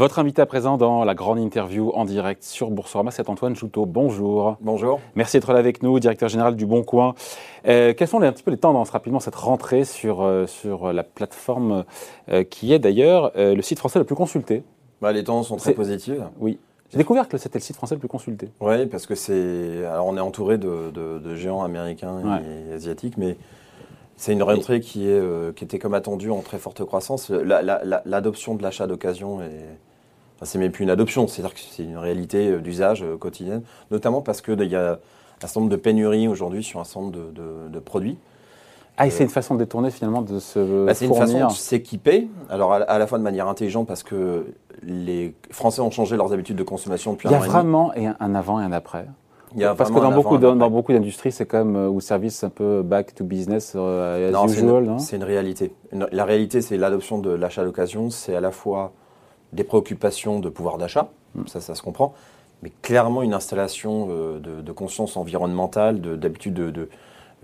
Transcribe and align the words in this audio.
Votre 0.00 0.18
invité 0.18 0.40
à 0.40 0.46
présent 0.46 0.78
dans 0.78 1.04
la 1.04 1.14
grande 1.14 1.38
interview 1.38 1.90
en 1.94 2.06
direct 2.06 2.42
sur 2.42 2.70
Boursorama, 2.70 3.10
c'est 3.10 3.28
Antoine 3.28 3.54
Joutot. 3.54 3.84
Bonjour. 3.84 4.56
Bonjour. 4.62 4.98
Merci 5.14 5.36
d'être 5.36 5.52
là 5.52 5.58
avec 5.58 5.82
nous, 5.82 6.00
directeur 6.00 6.30
général 6.30 6.56
du 6.56 6.64
Bon 6.64 6.82
Coin. 6.82 7.14
Euh, 7.68 7.92
quelles 7.92 8.08
sont 8.08 8.18
les, 8.18 8.26
un 8.26 8.32
petit 8.32 8.42
peu 8.42 8.50
les 8.50 8.56
tendances 8.56 8.88
rapidement 8.88 9.20
cette 9.20 9.34
rentrée 9.34 9.84
sur, 9.84 10.22
euh, 10.22 10.46
sur 10.46 10.94
la 10.94 11.02
plateforme 11.02 11.84
euh, 12.30 12.44
qui 12.44 12.72
est 12.72 12.78
d'ailleurs 12.78 13.30
le 13.36 13.60
site 13.60 13.78
français 13.78 13.98
le 13.98 14.06
plus 14.06 14.14
consulté? 14.14 14.62
Bah, 15.02 15.12
les 15.12 15.22
tendances 15.22 15.48
sont 15.48 15.56
très 15.56 15.74
positives. 15.74 16.24
Oui. 16.40 16.58
J'ai 16.88 16.96
découvert 16.96 17.28
que 17.28 17.36
c'était 17.36 17.58
le 17.58 17.62
site 17.62 17.76
français 17.76 17.94
le 17.94 17.98
plus 17.98 18.08
consulté. 18.08 18.48
Oui, 18.62 18.86
parce 18.86 19.04
que 19.04 19.14
c'est. 19.14 19.84
Alors, 19.84 20.06
on 20.06 20.16
est 20.16 20.20
entouré 20.20 20.56
de, 20.56 20.90
de- 20.94 21.18
de 21.18 21.34
géants 21.34 21.62
américains 21.62 22.40
et 22.70 22.72
asiatiques, 22.72 23.18
mais 23.18 23.36
c'est 24.16 24.32
une 24.32 24.42
rentrée 24.42 24.80
qui, 24.80 25.06
est, 25.06 25.12
euh, 25.12 25.52
qui 25.52 25.62
était 25.64 25.78
comme 25.78 25.92
attendu 25.92 26.30
en 26.30 26.40
très 26.40 26.56
forte 26.56 26.82
croissance. 26.86 27.28
La- 27.28 27.60
la- 27.60 27.84
la- 27.84 28.00
L'adoption 28.06 28.54
de 28.54 28.62
l'achat 28.62 28.86
d'occasion 28.86 29.42
est. 29.42 29.68
Enfin, 30.40 30.46
c'est 30.52 30.58
même 30.58 30.72
plus 30.72 30.84
une 30.84 30.90
adoption, 30.90 31.28
c'est-à-dire 31.28 31.52
que 31.52 31.60
c'est 31.60 31.82
une 31.84 31.98
réalité 31.98 32.48
euh, 32.48 32.58
d'usage 32.60 33.02
euh, 33.02 33.18
quotidienne, 33.18 33.60
notamment 33.90 34.22
parce 34.22 34.40
qu'il 34.40 34.62
y 34.64 34.74
a 34.74 34.92
un 34.92 34.98
certain 35.40 35.60
nombre 35.60 35.70
de 35.70 35.76
pénuries 35.76 36.28
aujourd'hui 36.28 36.62
sur 36.62 36.80
un 36.80 36.84
certain 36.84 37.00
nombre 37.02 37.12
de, 37.12 37.30
de- 37.32 37.68
de 37.70 37.78
produits. 37.78 38.16
Ah, 38.96 39.06
et 39.06 39.10
c'est 39.10 39.22
une 39.24 39.30
façone 39.30 39.56
détournée 39.58 39.90
finalement 39.90 40.20
de 40.22 40.38
se 40.38 40.86
Bah, 40.86 40.94
c'est 40.94 41.06
une 41.06 41.14
façon 41.14 41.46
de 41.46 41.52
s'équiper, 41.52 42.28
alors 42.50 42.72
à, 42.72 42.76
à 42.76 42.98
la 42.98 43.06
fois 43.06 43.18
de 43.18 43.22
manière 43.22 43.48
intelligente 43.48 43.86
parce 43.86 44.02
que 44.02 44.46
les 44.82 45.34
Français 45.50 45.80
ont 45.82 45.90
changé 45.90 46.16
leurs 46.16 46.32
habitudes 46.32 46.56
de 46.56 46.62
consommation 46.62 47.12
depuis 47.12 47.28
Il 47.28 47.32
y 47.32 47.34
a 47.34 47.38
un 47.38 47.40
an 47.40 47.44
et 47.44 47.46
demi. 47.48 47.54
vraiment 47.54 47.94
et 47.94 48.06
un, 48.06 48.16
un 48.20 48.34
avant 48.34 48.60
et 48.60 48.64
un 48.64 48.72
après. 48.72 49.06
Il 49.54 49.60
y 49.60 49.64
a 49.64 49.74
Parce 49.74 49.90
que 49.90 49.94
vraiment 49.94 50.10
dans 50.10 50.16
beaucoup, 50.22 50.38
dans 50.38 50.70
beaucoup 50.70 50.92
d'industries, 50.92 51.32
c'est 51.32 51.50
même, 51.52 51.76
euh, 51.76 51.88
ou 51.88 52.00
services 52.00 52.44
un 52.44 52.50
peu 52.50 52.82
back 52.82 53.14
to 53.14 53.24
business 53.24 53.72
euh, 53.74 54.28
as 54.28 54.32
Non, 54.32 54.46
c'est 54.98 55.16
une, 55.16 55.24
réalité. 55.24 55.72
Une- 55.92 56.06
La 56.12 56.24
réalité, 56.24 56.60
c'est 56.62 56.76
l'adoption 56.76 57.18
de 57.18 57.30
l'achat 57.30 57.64
d'occasion. 57.64 58.10
C'est 58.10 58.36
à 58.36 58.40
la 58.40 58.52
fois 58.52 58.92
des 59.52 59.64
préoccupations 59.64 60.38
de 60.40 60.48
pouvoir 60.48 60.78
d'achat, 60.78 61.08
Mm. 61.34 61.42
ça, 61.46 61.60
ça 61.60 61.74
se 61.76 61.82
comprend, 61.82 62.12
mais 62.62 62.72
clairement 62.82 63.22
une 63.22 63.34
installation 63.34 64.08
euh, 64.10 64.38
de, 64.40 64.62
de 64.62 64.72
conscience 64.72 65.16
environnementale, 65.16 66.00
de- 66.00 66.16
d'habitude 66.16 66.54
de, 66.54 66.70
de, 66.70 66.88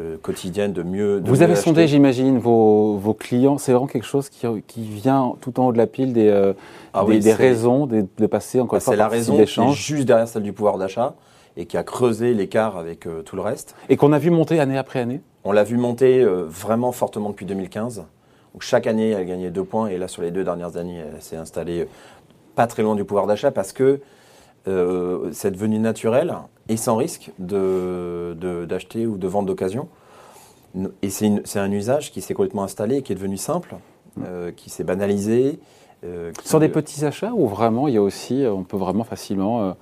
euh, 0.00 0.16
quotidienne, 0.20 0.72
de 0.72 0.82
mieux. 0.82 1.20
de 1.20 1.28
Vous 1.28 1.36
mieux 1.36 1.42
avez 1.42 1.54
sondé, 1.56 1.86
j'imagine, 1.88 2.38
vos, 2.38 2.96
vos 2.98 3.14
clients. 3.14 3.58
C'est 3.58 3.72
vraiment 3.72 3.86
quelque 3.86 4.04
chose 4.06 4.28
qui, 4.28 4.44
qui 4.66 4.82
vient 4.82 5.34
tout 5.40 5.58
en 5.60 5.68
haut 5.68 5.72
de 5.72 5.78
la 5.78 5.86
pile 5.86 6.12
des, 6.12 6.28
euh, 6.28 6.52
Ah 6.92 7.02
des, 7.04 7.06
oui, 7.12 7.18
des 7.20 7.32
raisons 7.32 7.86
de, 7.86 8.04
passer 8.26 8.60
encore 8.60 8.72
Bah, 8.72 8.76
une 8.78 8.82
fois 8.82 8.92
C'est 8.92 8.96
la 8.98 9.08
raison 9.08 9.36
qui 9.36 9.42
est 9.42 9.72
juste 9.72 10.04
derrière 10.06 10.28
celle 10.28 10.42
du 10.42 10.52
pouvoir 10.52 10.76
d'achat 10.78 11.14
et 11.56 11.64
qui 11.66 11.76
a 11.78 11.82
creusé 11.84 12.34
l'écart 12.34 12.76
avec 12.76 13.06
tout 13.24 13.36
le 13.36 13.42
reste. 13.42 13.74
et 13.88 13.96
qu'on 13.96 14.12
a 14.12 14.18
vu 14.18 14.30
monter 14.30 14.60
année 14.60 14.76
après 14.76 14.98
année. 15.00 15.20
On 15.44 15.52
l'a 15.52 15.64
vu 15.64 15.76
monter 15.78 16.22
vraiment 16.26 16.92
fortement 16.92 17.30
depuis 17.30 17.46
2015. 17.46 18.04
Donc 18.56 18.62
chaque 18.62 18.86
année, 18.86 19.10
elle 19.10 19.26
gagnait 19.26 19.50
deux 19.50 19.64
points. 19.64 19.88
Et 19.88 19.98
là, 19.98 20.08
sur 20.08 20.22
les 20.22 20.30
deux 20.30 20.42
dernières 20.42 20.78
années, 20.78 20.96
elle 21.14 21.20
s'est 21.20 21.36
installée 21.36 21.82
euh, 21.82 21.86
pas 22.54 22.66
très 22.66 22.82
loin 22.82 22.94
du 22.96 23.04
pouvoir 23.04 23.26
d'achat 23.26 23.50
parce 23.50 23.74
que 23.74 24.00
euh, 24.66 25.28
c'est 25.32 25.50
devenu 25.50 25.78
naturel 25.78 26.34
et 26.70 26.78
sans 26.78 26.96
risque 26.96 27.32
de- 27.38 28.34
de- 28.40 28.64
d'acheter 28.64 29.06
ou 29.06 29.18
de 29.18 29.28
vendre 29.28 29.46
d'occasion. 29.46 29.88
Et 31.02 31.10
c'est 31.10 31.58
un 31.58 31.70
usage 31.70 32.10
qui 32.12 32.22
s'est 32.22 32.32
complètement 32.32 32.62
installé 32.62 32.96
et 32.96 33.02
qui 33.02 33.12
est 33.12 33.14
devenu 33.14 33.36
simple, 33.36 33.74
euh, 34.24 34.50
qui 34.52 34.70
s'est 34.70 34.84
banalisé. 34.84 35.58
euh, 36.04 36.32
qui- 36.32 36.48
Sur 36.48 36.58
des 36.58 36.70
petits 36.70 37.04
achats 37.04 37.32
ou 37.34 37.46
vraiment, 37.48 37.88
il 37.88 37.94
y 37.94 37.98
a 37.98 38.02
aussi, 38.02 38.42
on 38.50 38.62
peut 38.64 38.76
vraiment 38.78 39.04
facilement. 39.04 39.74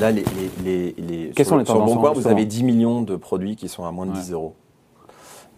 Là, 0.00 0.10
les, 0.10 0.24
les, 0.24 0.62
les, 0.64 0.94
les- 0.96 1.30
Quelles 1.30 1.44
sur, 1.44 1.54
sont 1.54 1.58
les 1.58 1.64
tendances, 1.64 2.16
vous 2.16 2.26
avez 2.26 2.46
10 2.46 2.64
millions 2.64 3.02
de 3.02 3.16
produits 3.16 3.54
qui 3.54 3.68
sont 3.68 3.84
à 3.84 3.90
moins 3.92 4.06
de 4.06 4.12
Ouais. 4.12 4.16
10 4.18 4.32
euros. 4.32 4.54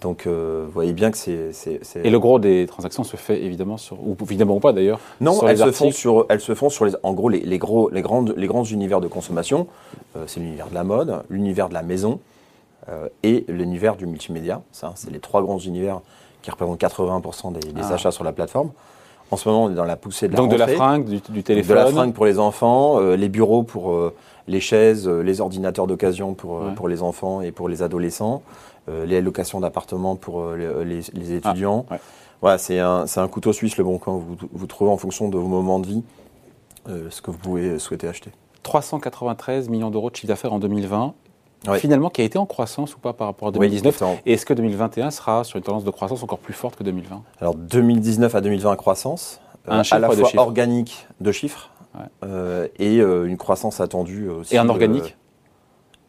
Donc, 0.03 0.27
euh, 0.27 0.65
vous 0.67 0.73
voyez 0.73 0.93
bien 0.93 1.11
que 1.11 1.17
c'est... 1.17 1.53
c'est- 1.53 1.81
c'est- 1.83 2.05
Et 2.05 2.11
le 2.11 2.19
gros 2.19 2.39
des 2.39 2.67
transactions 2.67 3.03
se 3.03 3.17
fait 3.17 3.43
évidemment 3.43 3.77
sur, 3.79 3.97
ou 4.07 4.15
évidemment 4.23 4.57
ou 4.57 4.61
pas 4.61 4.73
d'ailleurs. 4.73 5.01
Non, 5.21 5.41
elles 5.47 5.57
les 5.57 5.65
se, 5.65 5.71
font 5.73 5.91
sur, 5.91 6.27
elles 6.29 6.41
se 6.41 6.55
font 6.55 6.69
sur 6.69 6.85
les, 6.85 6.93
en 7.03 7.15
gros 7.15 7.29
les, 7.31 7.41
les 7.41 7.59
gros, 7.59 7.89
les, 7.91 8.03
grandes, 8.03 8.35
les 8.37 8.47
grands 8.47 8.65
univers 8.65 9.01
de 9.01 9.09
consommation. 9.09 9.67
Euh, 10.17 10.25
c'est 10.27 10.41
l'univers 10.41 10.69
de 10.69 10.75
la 10.75 10.85
mode, 10.85 11.23
l'univers 11.31 11.69
de 11.71 11.75
la 11.75 11.83
maison 11.83 12.21
euh, 12.91 13.09
et 13.23 13.45
l'univers 13.49 13.97
du 13.97 14.07
multimédia. 14.07 14.61
Ça, 14.71 14.93
c'est 14.97 15.11
les 15.11 15.19
trois 15.19 15.41
grands 15.43 15.59
univers 15.59 16.01
qui 16.43 16.51
représentent 16.51 16.79
80% 16.81 17.53
des, 17.53 17.61
des 17.73 17.81
Ah. 17.83 17.95
achats 17.95 18.11
sur 18.13 18.23
la 18.23 18.33
plateforme. 18.33 18.71
En 19.31 19.37
ce 19.37 19.49
moment, 19.49 19.65
on 19.65 19.71
est 19.71 19.75
dans 19.75 19.85
la 19.85 19.97
poussée 19.97 20.29
de 20.29 20.35
la 20.35 20.37
Donc 20.37 20.51
de 20.53 20.57
la 20.57 20.69
fringue, 20.69 21.05
du, 21.05 21.43
téléphone. 21.43 21.71
de 21.71 21.75
la 21.75 21.87
fringue 21.87 22.13
pour 22.13 22.27
les 22.27 22.39
enfants, 22.39 23.01
euh, 23.01 23.17
les 23.17 23.29
bureaux 23.29 23.65
pour 23.65 23.91
euh, 23.93 24.15
les 24.47 24.61
chaises, 24.61 25.09
euh, 25.09 25.23
les 25.23 25.41
ordinateurs 25.41 25.89
d'occasion 25.89 26.35
pour, 26.35 26.61
Ouais. 26.61 26.75
pour 26.77 26.87
les 26.87 27.03
enfants 27.03 27.41
et 27.41 27.51
pour 27.51 27.69
les 27.69 27.83
adolescents, 27.83 28.43
les 28.89 29.21
locations 29.21 29.61
d'appartements 29.61 30.17
pour 30.17 30.41
euh, 30.43 30.57
les, 30.85 30.85
les- 31.01 31.05
les 31.13 31.33
étudiants. 31.35 31.87
Ah, 31.91 31.95
ouais. 31.95 32.01
Voilà, 32.43 32.59
c'est 32.59 32.79
un, 32.79 33.07
c'est 33.07 33.21
un 33.21 33.29
couteau 33.29 33.53
suisse 33.53 33.77
le 33.79 33.85
bon 33.85 33.99
coin. 33.99 34.15
Vous, 34.17 34.37
vous 34.53 34.67
trouvez 34.67 34.91
en 34.91 34.97
fonction 34.99 35.29
de 35.29 35.39
vos 35.39 35.49
moments 35.49 35.79
de 35.79 35.87
vie 35.87 36.05
euh, 36.89 37.09
ce 37.11 37.21
que 37.23 37.31
vous 37.31 37.39
pouvez 37.39 37.79
souhaiter 37.79 38.07
acheter. 38.09 38.31
393 38.63 39.69
millions 39.69 39.91
d'euros 39.91 40.11
de 40.11 40.17
chiffre 40.17 40.29
d'affaires 40.29 40.53
en 40.53 40.59
2020. 40.59 41.15
Ouais. 41.69 41.79
Finalement, 41.79 42.11
qui 42.11 42.21
a 42.21 42.25
été 42.25 42.39
en 42.39 42.47
croissance 42.47 42.95
ou 42.95 42.99
pas 42.99 43.13
par 43.15 43.27
rapport 43.29 43.49
à 43.49 43.51
Oui, 43.53 43.59
2019 43.59 43.97
c'est 43.97 44.05
en- 44.05 44.19
Et 44.27 44.35
est-ce 44.35 44.45
que 44.47 44.53
2021 44.55 45.11
sera 45.11 45.43
sur 45.43 45.57
une 45.57 45.63
tendance 45.65 45.85
de 45.85 45.91
croissance 45.91 46.23
encore 46.23 46.39
plus 46.39 46.53
forte 46.53 46.77
que 46.77 46.85
2020 46.85 47.23
Alors 47.41 47.55
2019 47.55 48.35
à 48.35 48.41
2020 48.43 48.77
croissance, 48.77 49.41
euh, 49.69 49.73
Un 49.73 49.83
chiffre 49.83 49.95
à 49.97 49.99
la 50.01 50.11
fois 50.11 50.31
organique 50.43 51.07
de 51.21 51.33
chiffres 51.33 51.71
Ouais. 51.99 52.03
euh, 52.25 52.69
et 52.79 52.99
euh, 53.01 53.25
une 53.25 53.39
croissance 53.39 53.81
attendue 53.81 54.29
aussi. 54.29 54.55
Et 54.55 54.59
en 54.61 54.67
euh, 54.67 54.71
organique? 54.71 55.17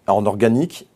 En 0.07 0.25
organique 0.25 0.87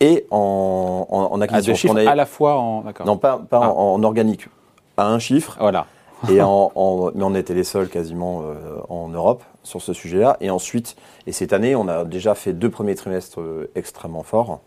et 0.00 0.26
en, 0.30 1.06
en, 1.08 1.18
en 1.34 1.40
À 1.40 1.44
acquisition. 1.44 1.72
deux 1.72 1.76
chiffres 1.76 1.94
On 1.94 1.98
est- 1.98 2.06
à 2.06 2.14
la 2.14 2.26
fois 2.26 2.58
en. 2.58 2.84
Non, 3.04 3.16
pas, 3.16 3.38
pas 3.38 3.60
Ah. 3.64 3.70
en, 3.70 3.94
en 3.94 4.02
organique, 4.02 4.48
à 4.96 5.06
un 5.08 5.18
chiffre, 5.18 5.56
Voilà. 5.60 5.86
et 6.30 6.40
en, 6.42 6.70
en- 6.74 7.10
mais 7.14 7.22
on 7.24 7.34
était 7.34 7.54
les 7.54 7.64
seuls 7.64 7.88
quasiment 7.88 8.42
euh, 8.42 8.54
en 8.88 9.08
Europe 9.08 9.42
sur 9.62 9.82
ce 9.82 9.92
sujet-là. 9.92 10.36
Et 10.40 10.50
ensuite, 10.50 10.96
et 11.26 11.32
cette 11.32 11.52
année, 11.52 11.74
on 11.76 11.88
a 11.88 12.04
déjà 12.04 12.34
fait 12.34 12.52
deux 12.52 12.70
premiers 12.70 12.94
trimestres 12.94 13.40
euh, 13.40 13.70
extrêmement 13.74 14.22
forts, 14.22 14.60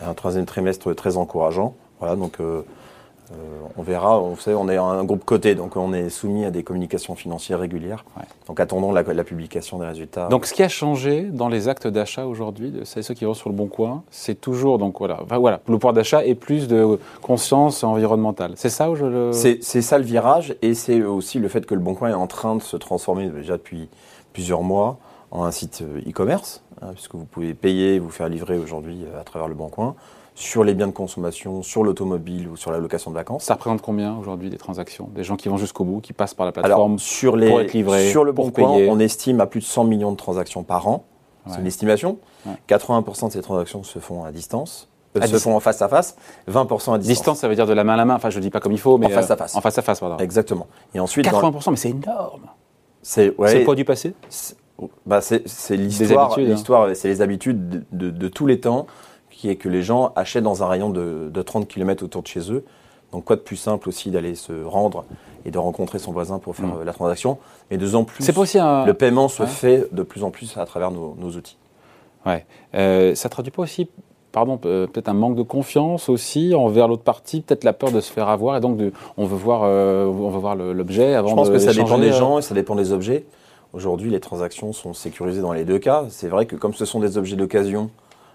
un 0.00 0.14
troisième 0.14 0.46
trimestre 0.46 0.94
très 0.94 1.16
encourageant. 1.16 1.74
Voilà, 1.98 2.16
donc 2.16 2.40
euh, 2.40 2.62
euh, 3.32 3.36
on 3.76 3.82
verra. 3.82 4.20
On 4.20 4.68
est 4.68 4.76
un 4.76 5.04
groupe 5.04 5.24
coté, 5.24 5.54
donc 5.54 5.76
on 5.76 5.92
est 5.92 6.08
soumis 6.10 6.44
à 6.44 6.50
des 6.50 6.62
communications 6.62 7.14
financières 7.14 7.60
régulières. 7.60 8.04
Ouais. 8.16 8.24
Donc 8.46 8.60
attendons 8.60 8.92
la, 8.92 9.02
la 9.02 9.24
publication 9.24 9.78
des 9.78 9.86
résultats. 9.86 10.28
Donc, 10.28 10.46
ce 10.46 10.54
qui 10.54 10.62
a 10.62 10.68
changé 10.68 11.22
dans 11.22 11.48
les 11.48 11.68
actes 11.68 11.86
d'achat 11.86 12.26
aujourd'hui, 12.26 12.70
de 12.70 12.84
ceux 12.84 13.14
qui 13.14 13.24
vont 13.24 13.34
sur 13.34 13.50
le 13.50 13.54
bon 13.54 13.66
coin, 13.66 14.02
c'est 14.10 14.40
toujours 14.40 14.78
donc 14.78 14.98
voilà, 14.98 15.20
enfin, 15.22 15.38
voilà, 15.38 15.60
le 15.68 15.74
pouvoir 15.74 15.92
d'achat 15.92 16.24
et 16.24 16.34
plus 16.34 16.68
de 16.68 16.98
conscience 17.22 17.84
environnementale. 17.84 18.52
C'est 18.56 18.68
ça 18.68 18.90
où 18.90 18.96
je 18.96 19.06
le. 19.06 19.32
C'est 19.32 19.82
ça 19.82 19.98
le 19.98 20.04
virage, 20.04 20.54
et 20.62 20.74
c'est 20.74 21.02
aussi 21.02 21.38
le 21.38 21.48
fait 21.48 21.66
que 21.66 21.74
le 21.74 21.80
Bon 21.80 21.94
Coin 21.94 22.10
est 22.10 22.14
en 22.14 22.26
train 22.26 22.56
de 22.56 22.62
se 22.62 22.76
transformer 22.76 23.28
déjà 23.28 23.56
depuis 23.56 23.88
plusieurs 24.32 24.62
mois 24.62 24.98
en 25.30 25.44
un 25.44 25.50
site 25.50 25.82
euh, 25.82 26.00
e-commerce, 26.08 26.62
hein, 26.82 26.90
puisque 26.94 27.14
vous 27.14 27.24
pouvez 27.24 27.54
payer, 27.54 27.98
vous 27.98 28.10
faire 28.10 28.28
livrer 28.28 28.58
aujourd'hui 28.58 29.04
euh, 29.04 29.20
à 29.20 29.24
travers 29.24 29.48
le 29.48 29.54
Bon 29.54 29.68
Coin, 29.68 29.94
sur 30.34 30.64
les 30.64 30.74
biens 30.74 30.86
de 30.86 30.92
consommation, 30.92 31.62
sur 31.62 31.84
l'automobile 31.84 32.48
ou 32.48 32.56
sur 32.56 32.70
la 32.72 32.78
location 32.78 33.10
de 33.10 33.16
vacances. 33.16 33.44
Ça 33.44 33.54
représente 33.54 33.82
combien 33.82 34.16
aujourd'hui 34.16 34.48
des 34.50 34.56
transactions? 34.56 35.08
Des 35.14 35.22
gens 35.24 35.36
qui 35.36 35.48
vont 35.48 35.56
jusqu'au 35.58 35.84
bout, 35.84 36.00
qui 36.00 36.12
passent 36.12 36.34
par 36.34 36.46
la 36.46 36.52
plateforme 36.52 36.92
Alors, 36.92 37.00
sur, 37.00 37.36
les, 37.36 37.48
pour 37.48 37.60
être 37.60 37.72
livré, 37.72 38.10
sur 38.10 38.24
le 38.24 38.32
pour 38.32 38.46
Bon 38.46 38.50
Coin, 38.50 38.74
payer? 38.76 38.88
on 38.90 38.98
estime 38.98 39.40
à 39.40 39.46
plus 39.46 39.60
de 39.60 39.64
100 39.66 39.84
millions 39.84 40.12
de 40.12 40.16
transactions 40.16 40.62
par 40.62 40.88
an. 40.88 41.04
Ouais. 41.46 41.52
C'est 41.54 41.60
une 41.60 41.66
estimation. 41.66 42.18
Ouais. 42.46 42.52
80% 42.68 43.28
de 43.28 43.32
ces 43.32 43.42
transactions 43.42 43.82
se 43.82 43.98
font 43.98 44.24
à 44.24 44.32
distance, 44.32 44.88
euh, 45.16 45.20
À 45.20 45.26
se 45.26 45.36
font 45.38 45.54
en 45.56 45.60
face 45.60 45.82
à 45.82 45.88
face, 45.88 46.16
20% 46.48 46.94
à 46.94 46.98
distance. 46.98 46.98
Distance, 47.00 47.38
ça 47.38 47.48
veut 47.48 47.54
dire 47.54 47.66
de 47.66 47.72
la 47.72 47.84
main 47.84 47.94
à 47.94 47.96
la 47.96 48.04
main. 48.04 48.14
Enfin, 48.14 48.30
je 48.30 48.36
le 48.36 48.42
dis 48.42 48.50
pas 48.50 48.60
comme 48.60 48.72
il 48.72 48.78
faut, 48.78 48.96
mais 48.98 49.06
En 49.06 49.10
face 49.10 49.30
à 49.30 49.34
euh, 49.34 49.36
face. 49.36 49.54
En 49.56 49.60
face 49.60 49.76
à 49.78 49.82
face, 49.82 50.00
pardon. 50.00 50.16
Exactement. 50.18 50.66
Et 50.94 51.00
ensuite, 51.00 51.28
dans- 51.30 51.40
80%, 51.40 51.70
mais 51.70 51.76
c'est 51.76 51.90
énorme. 51.90 52.42
c'est 53.02 53.34
ouais, 53.36 53.64
poids 53.64 53.74
du 53.74 53.84
passé? 53.84 54.14
Bah 55.06 55.20
c'est 55.20 55.42
l'histoire, 55.76 56.32
hein. 56.38 56.42
l'histoire, 56.42 56.88
c'est 56.94 57.08
les 57.08 57.22
habitudes 57.22 57.68
de, 57.70 57.82
de- 57.92 58.10
de 58.10 58.28
tous 58.28 58.46
les 58.46 58.60
temps, 58.60 58.86
qui 59.30 59.48
est 59.50 59.56
que 59.56 59.68
les 59.68 59.82
gens 59.82 60.12
achètent 60.16 60.44
dans 60.44 60.62
un 60.62 60.66
rayon 60.68 60.90
de, 60.90 61.30
de 61.32 61.42
30 61.42 61.66
km 61.68 62.04
autour 62.04 62.22
de 62.22 62.26
chez 62.26 62.52
eux. 62.52 62.64
Donc 63.12 63.24
quoi 63.24 63.36
de 63.36 63.40
plus 63.40 63.56
simple 63.56 63.88
aussi 63.88 64.10
d'aller 64.10 64.34
se 64.36 64.52
rendre 64.64 65.04
et 65.44 65.50
de 65.50 65.58
rencontrer 65.58 65.98
son 65.98 66.12
voisin 66.12 66.38
pour 66.38 66.54
faire 66.54 66.66
Mm. 66.66 66.78
euh, 66.80 66.84
la 66.84 66.92
transaction? 66.92 67.38
Mais 67.70 67.76
de 67.76 67.84
plus 67.84 67.94
en 67.96 68.04
plus, 68.04 68.38
aussi 68.38 68.58
un. 68.58 68.84
le 68.86 68.94
paiement 68.94 69.28
se 69.28 69.42
Ouais. 69.42 69.48
fait 69.48 69.88
de 69.92 70.02
plus 70.02 70.22
en 70.22 70.30
plus 70.30 70.56
à 70.56 70.64
travers 70.64 70.90
nos, 70.92 71.16
nos 71.18 71.30
outils. 71.30 71.56
Ouais. 72.26 72.46
Euh, 72.74 73.14
ça 73.16 73.28
traduit 73.28 73.50
pas 73.50 73.62
aussi, 73.62 73.88
pardon, 74.30 74.60
euh, 74.64 74.86
peut-être 74.86 75.08
un 75.08 75.14
manque 75.14 75.34
de 75.34 75.42
confiance 75.42 76.08
aussi 76.08 76.54
envers 76.54 76.86
l'autre 76.86 77.02
partie, 77.02 77.40
peut-être 77.40 77.64
la 77.64 77.72
peur 77.72 77.90
de 77.90 78.00
se 78.00 78.12
faire 78.12 78.28
avoir 78.28 78.56
et 78.56 78.60
donc 78.60 78.76
de, 78.76 78.92
on 79.16 79.24
veut 79.24 79.36
voir, 79.36 79.62
euh, 79.64 80.04
on 80.06 80.28
veut 80.30 80.38
voir 80.38 80.54
l'objet 80.54 81.14
avant 81.14 81.30
Je 81.30 81.34
pense 81.34 81.48
de 81.48 81.54
que 81.54 81.58
ça 81.58 81.72
dépend 81.72 81.98
des 81.98 82.10
euh. 82.10 82.12
gens 82.12 82.38
et 82.38 82.42
ça 82.42 82.54
dépend 82.54 82.76
des 82.76 82.92
objets. 82.92 83.24
Aujourd'hui, 83.72 84.10
les 84.10 84.20
transactions 84.20 84.72
sont 84.72 84.94
sécurisées 84.94 85.40
dans 85.40 85.52
les 85.52 85.64
deux 85.64 85.78
cas. 85.78 86.06
C'est 86.10 86.28
vrai 86.28 86.46
que 86.46 86.56
comme 86.56 86.74
ce 86.74 86.84
sont 86.84 87.00
des 87.00 87.18
objets 87.18 87.36
d'occasion, 87.36 87.90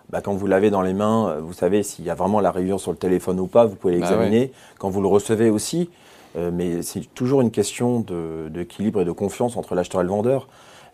bah, 0.09 0.21
quand 0.21 0.33
vous 0.33 0.47
l'avez 0.47 0.69
dans 0.69 0.81
les 0.81 0.93
mains, 0.93 1.29
euh, 1.29 1.41
vous 1.41 1.53
savez 1.53 1.83
s'il 1.83 2.05
y 2.05 2.09
a 2.09 2.15
vraiment 2.15 2.39
la 2.39 2.51
rayure 2.51 2.79
sur 2.79 2.91
le 2.91 2.97
téléphone 2.97 3.39
ou 3.39 3.47
pas, 3.47 3.65
vous 3.65 3.75
pouvez 3.75 3.99
Bah 3.99 4.09
l'examiner. 4.09 4.51
Quand 4.79 4.89
vous 4.89 5.01
le 5.01 5.07
recevez 5.07 5.49
aussi, 5.49 5.89
euh, 6.37 6.51
mais 6.53 6.81
c'est 6.81 7.01
toujours 7.13 7.41
une 7.41 7.51
question 7.51 8.05
d'équilibre 8.49 9.01
et 9.01 9.05
de 9.05 9.11
confiance 9.11 9.57
entre 9.57 9.75
l'acheteur 9.75 10.01
et 10.01 10.03
le 10.03 10.09
vendeur. 10.09 10.47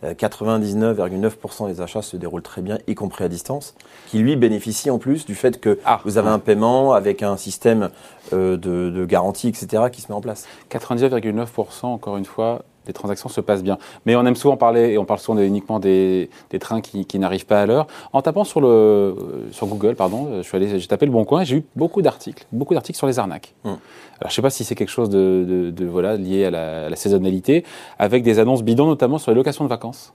Euh, 0.04 0.16
99,9% 0.16 1.68
des 1.68 1.80
achats 1.82 2.02
se 2.02 2.18
déroulent 2.18 2.42
très 2.42 2.62
bien, 2.64 2.80
y 2.88 2.96
compris 2.96 3.24
à 3.24 3.28
distance, 3.28 3.76
qui 4.08 4.18
lui 4.18 4.36
bénéficie 4.36 4.90
en 4.90 4.98
plus 4.98 5.26
du 5.26 5.36
fait 5.36 5.60
que 5.60 5.78
Ah, 5.86 6.02
vous 6.06 6.18
avez 6.18 6.30
un 6.30 6.40
paiement 6.40 6.94
avec 6.94 7.22
un 7.22 7.38
système 7.38 7.90
euh, 8.34 8.58
de, 8.58 8.90
de 8.90 9.06
garantie, 9.06 9.48
etc., 9.50 9.84
qui 9.92 10.02
se 10.02 10.08
met 10.12 10.16
en 10.16 10.22
place. 10.22 10.48
99,9% 10.72 11.86
encore 11.86 12.18
une 12.18 12.26
fois 12.26 12.64
les 12.88 12.94
transactions 12.94 13.30
se 13.30 13.42
passent 13.42 13.64
bien. 13.64 13.78
Mais 14.06 14.16
on 14.16 14.26
aime 14.26 14.36
souvent 14.36 14.58
parler, 14.58 14.92
et 14.92 14.98
on 14.98 15.06
parle 15.06 15.20
souvent 15.20 15.40
uniquement 15.40 15.80
des, 15.80 16.30
trains 16.60 16.82
qui, 16.82 17.20
n'arrivent 17.20 17.46
pas 17.46 17.62
à 17.62 17.66
l'heure. 17.66 17.88
En 18.14 18.22
tapant 18.22 18.44
sur, 18.44 18.62
le, 18.62 19.16
sur 19.52 19.68
Google, 19.68 19.96
pardon, 19.96 20.42
j'ai 20.42 20.88
tapé 20.88 21.06
le 21.06 21.12
bon 21.12 21.26
coin 21.26 21.42
et 21.42 21.46
j'ai 21.46 21.58
eu 21.58 21.64
beaucoup 21.76 22.02
d'articles, 22.02 22.46
beaucoup 22.52 22.74
d'articles 22.74 22.98
sur 22.98 23.08
les 23.08 23.20
arnaques. 23.20 23.54
Hum. 23.64 23.78
Alors 24.20 24.30
je 24.30 24.34
ne 24.34 24.36
sais 24.36 24.42
pas 24.44 24.50
si 24.52 24.64
c'est 24.64 24.76
quelque 24.76 24.90
chose 24.90 25.10
de, 25.10 25.74
voilà, 25.86 26.16
lié 26.16 26.46
à 26.46 26.52
la, 26.52 26.96
saisonnalité, 26.96 27.66
avec 27.98 28.24
des 28.24 28.38
annonces 28.38 28.64
bidons, 28.64 28.86
notamment 28.86 29.18
sur 29.18 29.32
les 29.32 29.36
locations 29.36 29.64
de 29.64 29.70
vacances. 29.70 30.14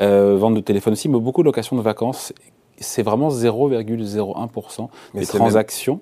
Euh, 0.00 0.36
vente 0.38 0.54
de 0.54 0.60
téléphone 0.60 0.94
aussi, 0.94 1.08
mais 1.08 1.18
beaucoup 1.18 1.42
de 1.42 1.46
locations 1.46 1.76
de 1.76 1.82
vacances. 1.82 2.32
C'est 2.78 3.02
vraiment 3.02 3.28
0,01% 3.28 4.88
des 5.14 5.26
transactions. 5.26 6.00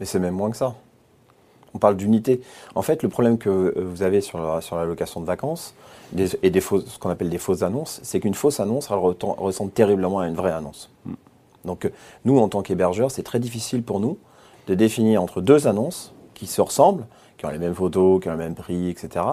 mais 0.00 0.06
c'est 0.06 0.18
même 0.18 0.34
moins 0.34 0.50
que 0.50 0.56
ça. 0.56 0.74
On 1.74 1.78
parle 1.78 1.96
d'unité. 1.96 2.40
En 2.74 2.82
fait, 2.82 3.02
le 3.02 3.08
problème 3.08 3.38
que 3.38 3.48
euh, 3.48 3.72
vous 3.76 4.02
avez 4.02 4.20
sur 4.20 4.40
la, 4.40 4.60
sur 4.60 4.76
la 4.76 4.84
location 4.84 5.20
de 5.20 5.26
vacances 5.26 5.74
et 6.42 6.50
des 6.50 6.60
fausses, 6.60 6.86
ce 6.86 6.98
qu'on 6.98 7.10
appelle 7.10 7.28
des 7.28 7.38
fausses 7.38 7.62
annonces, 7.62 8.00
c'est 8.02 8.20
qu'une 8.20 8.34
fausse 8.34 8.60
annonce, 8.60 8.88
elle 8.90 8.96
ressemble 8.96 9.70
terriblement 9.70 10.20
à 10.20 10.28
une 10.28 10.34
vraie 10.34 10.52
annonce. 10.52 10.90
Mm. 11.04 11.12
Donc, 11.64 11.84
euh, 11.84 11.90
nous, 12.24 12.38
en 12.38 12.48
tant 12.48 12.62
qu'hébergeurs, 12.62 13.10
c'est 13.10 13.22
très 13.22 13.40
difficile 13.40 13.82
pour 13.82 14.00
nous 14.00 14.18
de 14.66 14.74
définir 14.74 15.22
entre 15.22 15.40
deux 15.40 15.66
annonces 15.66 16.14
qui 16.34 16.46
se 16.46 16.60
ressemblent, 16.60 17.06
qui 17.36 17.46
ont 17.46 17.50
les 17.50 17.58
mêmes 17.58 17.74
photos, 17.74 18.20
qui 18.20 18.28
ont 18.28 18.32
le 18.32 18.38
même 18.38 18.54
prix, 18.54 18.88
etc., 18.88 19.24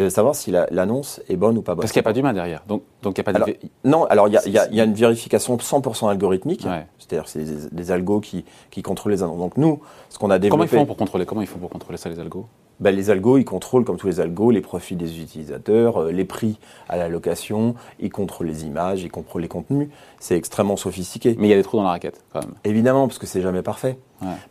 de 0.00 0.08
savoir 0.08 0.34
si 0.34 0.50
l'annonce 0.50 1.20
est 1.28 1.36
bonne 1.36 1.58
ou 1.58 1.62
pas 1.62 1.74
bonne. 1.74 1.82
Parce 1.82 1.92
qu'il 1.92 2.00
n'y 2.00 2.04
a 2.04 2.10
pas 2.10 2.12
d'humain 2.12 2.32
derrière. 2.32 2.62
Donc, 2.68 2.82
donc 3.02 3.16
il 3.16 3.20
n'y 3.20 3.28
a 3.28 3.32
pas 3.32 3.46
de... 3.46 3.56
Non, 3.84 4.04
alors 4.04 4.28
il 4.28 4.52
y, 4.52 4.58
a 4.58 4.84
une 4.84 4.94
vérification 4.94 5.56
100% 5.56 6.10
algorithmique. 6.10 6.66
C'est-à-dire 6.98 7.28
c'est 7.28 7.74
des, 7.74 7.90
algos 7.90 8.20
qui, 8.20 8.44
qui, 8.70 8.82
contrôlent 8.82 9.12
les 9.12 9.22
annonces. 9.22 9.38
Donc 9.38 9.56
nous, 9.56 9.80
ce 10.08 10.18
qu'on 10.18 10.30
a 10.30 10.38
développé... 10.38 10.50
Comment 10.50 10.64
ils 10.64 10.80
font 10.80 10.86
pour 10.86 10.96
contrôler 10.96 11.26
Comment 11.26 11.40
ils 11.42 11.46
font 11.46 11.58
pour 11.58 11.70
contrôler 11.70 11.98
ça, 11.98 12.08
les 12.08 12.18
algos? 12.18 12.46
Ben, 12.78 12.94
les 12.94 13.08
algos, 13.08 13.38
ils 13.38 13.44
contrôlent, 13.44 13.84
comme 13.84 13.96
tous 13.96 14.06
les 14.06 14.20
algos, 14.20 14.50
les 14.50 14.60
profils 14.60 14.98
des 14.98 15.20
utilisateurs, 15.20 16.02
euh, 16.02 16.12
les 16.12 16.26
prix 16.26 16.58
à 16.90 16.98
la 16.98 17.08
location, 17.08 17.74
ils 18.00 18.10
contrôlent 18.10 18.48
les 18.48 18.66
images, 18.66 19.02
ils 19.02 19.10
contrôlent 19.10 19.40
les 19.42 19.48
contenus. 19.48 19.88
C'est 20.20 20.36
extrêmement 20.36 20.76
sophistiqué. 20.76 21.36
Mais 21.38 21.46
il 21.46 21.50
y 21.50 21.54
a 21.54 21.56
des 21.56 21.62
trous 21.62 21.78
dans 21.78 21.84
la 21.84 21.90
raquette, 21.90 22.22
quand 22.32 22.40
même. 22.40 22.52
Évidemment, 22.64 23.06
parce 23.06 23.18
que 23.18 23.26
c'est 23.26 23.40
jamais 23.40 23.62
parfait. 23.62 23.96